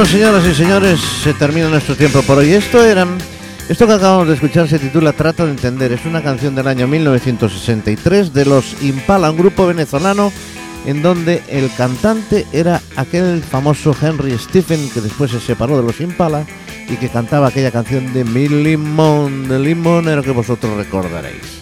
Bueno, 0.00 0.12
señoras 0.12 0.46
y 0.46 0.54
señores, 0.54 0.98
se 0.98 1.34
termina 1.34 1.68
nuestro 1.68 1.94
tiempo 1.94 2.22
por 2.22 2.38
hoy. 2.38 2.54
Esto 2.54 2.82
eran. 2.82 3.18
Esto 3.68 3.86
que 3.86 3.92
acabamos 3.92 4.28
de 4.28 4.32
escuchar 4.32 4.66
se 4.66 4.78
titula 4.78 5.12
Trata 5.12 5.44
de 5.44 5.50
entender. 5.50 5.92
Es 5.92 6.06
una 6.06 6.22
canción 6.22 6.54
del 6.54 6.68
año 6.68 6.88
1963 6.88 8.32
de 8.32 8.46
los 8.46 8.82
Impala, 8.82 9.30
un 9.30 9.36
grupo 9.36 9.66
venezolano 9.66 10.32
en 10.86 11.02
donde 11.02 11.42
el 11.50 11.70
cantante 11.74 12.46
era 12.50 12.80
aquel 12.96 13.42
famoso 13.42 13.94
Henry 14.00 14.38
Stephen 14.38 14.88
que 14.88 15.02
después 15.02 15.32
se 15.32 15.38
separó 15.38 15.76
de 15.76 15.82
los 15.82 16.00
Impala 16.00 16.46
y 16.88 16.96
que 16.96 17.10
cantaba 17.10 17.48
aquella 17.48 17.70
canción 17.70 18.14
de 18.14 18.24
Mi 18.24 18.48
Limón, 18.48 19.48
de 19.48 19.58
limonero 19.58 20.22
que 20.22 20.30
vosotros 20.30 20.78
recordaréis. 20.78 21.60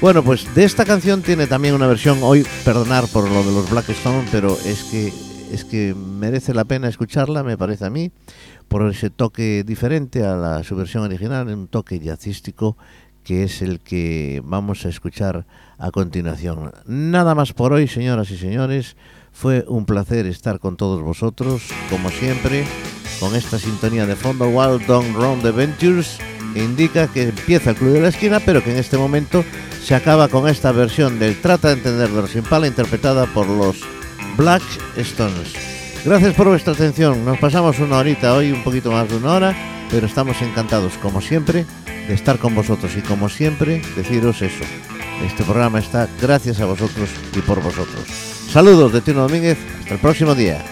Bueno, 0.00 0.24
pues 0.24 0.46
de 0.54 0.64
esta 0.64 0.86
canción 0.86 1.20
tiene 1.20 1.46
también 1.46 1.74
una 1.74 1.86
versión, 1.86 2.20
hoy 2.22 2.46
perdonar 2.64 3.04
por 3.08 3.28
lo 3.30 3.44
de 3.44 3.52
los 3.52 3.68
Blackstone, 3.68 4.24
pero 4.32 4.56
es 4.64 4.84
que 4.84 5.12
es 5.54 5.64
que 5.64 5.94
merece 5.94 6.52
la 6.52 6.64
pena 6.64 6.88
escucharla, 6.88 7.42
me 7.42 7.56
parece 7.56 7.86
a 7.86 7.90
mí, 7.90 8.10
por 8.68 8.90
ese 8.90 9.08
toque 9.08 9.64
diferente 9.64 10.24
a 10.24 10.36
la 10.36 10.64
su 10.64 10.76
versión 10.76 11.04
original, 11.04 11.48
un 11.48 11.68
toque 11.68 11.98
jazzístico 12.00 12.76
que 13.22 13.44
es 13.44 13.62
el 13.62 13.80
que 13.80 14.42
vamos 14.44 14.84
a 14.84 14.90
escuchar 14.90 15.46
a 15.78 15.90
continuación. 15.90 16.72
Nada 16.86 17.34
más 17.34 17.52
por 17.52 17.72
hoy, 17.72 17.88
señoras 17.88 18.30
y 18.30 18.36
señores. 18.36 18.96
Fue 19.32 19.64
un 19.66 19.84
placer 19.84 20.26
estar 20.26 20.60
con 20.60 20.76
todos 20.76 21.02
vosotros, 21.02 21.62
como 21.90 22.10
siempre, 22.10 22.64
con 23.18 23.34
esta 23.34 23.58
sintonía 23.58 24.06
de 24.06 24.14
fondo 24.14 24.48
Wild 24.48 24.86
Dog 24.86 25.04
Round 25.14 25.44
Adventures, 25.44 26.18
indica 26.54 27.08
que 27.08 27.24
empieza 27.30 27.70
el 27.70 27.76
Club 27.76 27.94
de 27.94 28.00
la 28.02 28.08
Esquina, 28.08 28.38
pero 28.38 28.62
que 28.62 28.70
en 28.70 28.78
este 28.78 28.96
momento 28.96 29.44
se 29.82 29.94
acaba 29.96 30.28
con 30.28 30.48
esta 30.48 30.70
versión 30.70 31.18
del 31.18 31.40
Trata 31.40 31.68
de 31.68 31.74
Entender 31.74 32.10
de 32.10 32.22
los 32.22 32.36
Impala, 32.36 32.68
interpretada 32.68 33.26
por 33.26 33.48
los 33.48 33.82
Black 34.36 34.62
Stones. 34.96 35.52
Gracias 36.04 36.34
por 36.34 36.48
vuestra 36.48 36.72
atención. 36.72 37.24
Nos 37.24 37.38
pasamos 37.38 37.78
una 37.78 37.98
horita 37.98 38.34
hoy, 38.34 38.52
un 38.52 38.62
poquito 38.62 38.92
más 38.92 39.08
de 39.08 39.16
una 39.16 39.32
hora, 39.32 39.56
pero 39.90 40.06
estamos 40.06 40.40
encantados, 40.42 40.94
como 40.98 41.20
siempre, 41.20 41.64
de 41.86 42.14
estar 42.14 42.38
con 42.38 42.54
vosotros 42.54 42.92
y 42.96 43.00
como 43.00 43.28
siempre, 43.28 43.80
deciros 43.96 44.42
eso. 44.42 44.64
Este 45.24 45.44
programa 45.44 45.78
está 45.78 46.08
gracias 46.20 46.60
a 46.60 46.66
vosotros 46.66 47.08
y 47.34 47.40
por 47.40 47.62
vosotros. 47.62 48.04
Saludos 48.50 48.92
de 48.92 49.00
Tino 49.00 49.22
Domínguez. 49.22 49.58
Hasta 49.80 49.94
el 49.94 50.00
próximo 50.00 50.34
día. 50.34 50.62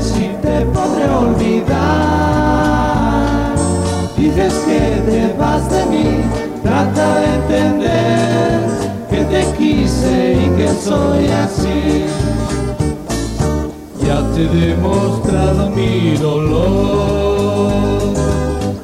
Si 0.00 0.28
te 0.42 0.64
podré 0.66 1.08
olvidar. 1.08 1.78
Dices 4.16 4.54
que 4.66 4.80
te 5.10 5.34
vas 5.38 5.70
de 5.70 5.86
mí, 5.86 6.06
trata 6.62 7.20
de 7.20 7.26
entender 7.34 8.60
que 9.10 9.24
te 9.24 9.42
quise 9.56 10.34
y 10.34 10.48
que 10.56 10.68
soy 10.68 11.26
así. 11.28 12.04
Ya 14.04 14.18
te 14.34 14.42
he 14.44 14.48
demostrado 14.68 15.70
mi 15.70 16.16
dolor, 16.16 17.72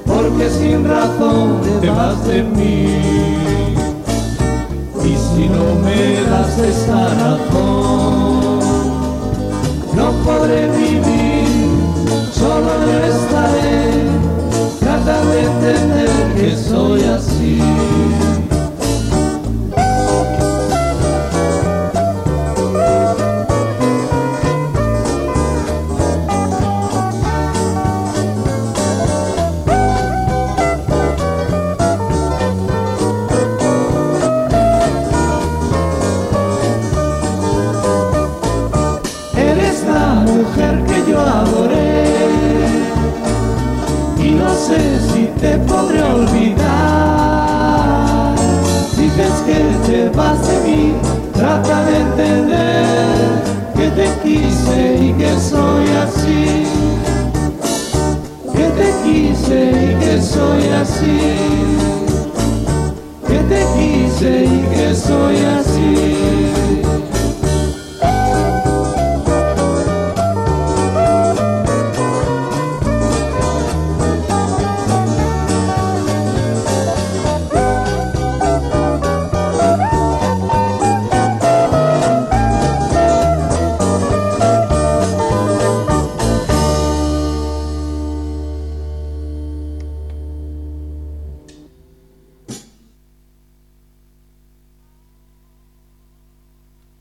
porque 0.06 0.50
sin 0.50 0.84
razón 0.86 1.60
te 1.80 1.90
vas 1.90 2.26
de 2.26 2.42
mí. 2.42 2.86
Y 5.04 5.16
si 5.16 5.48
no 5.48 5.64
me 5.84 6.22
das 6.30 6.58
esa 6.58 7.08
razón, 7.08 8.43
podré 10.25 10.68
vivir, 10.68 11.47
solo 12.33 12.70
yo 12.87 12.99
estaré. 13.14 13.85
Trata 14.81 15.25
de 15.27 15.45
entender 15.45 16.11
que 16.35 16.57
soy 16.57 17.03
así. 17.05 17.61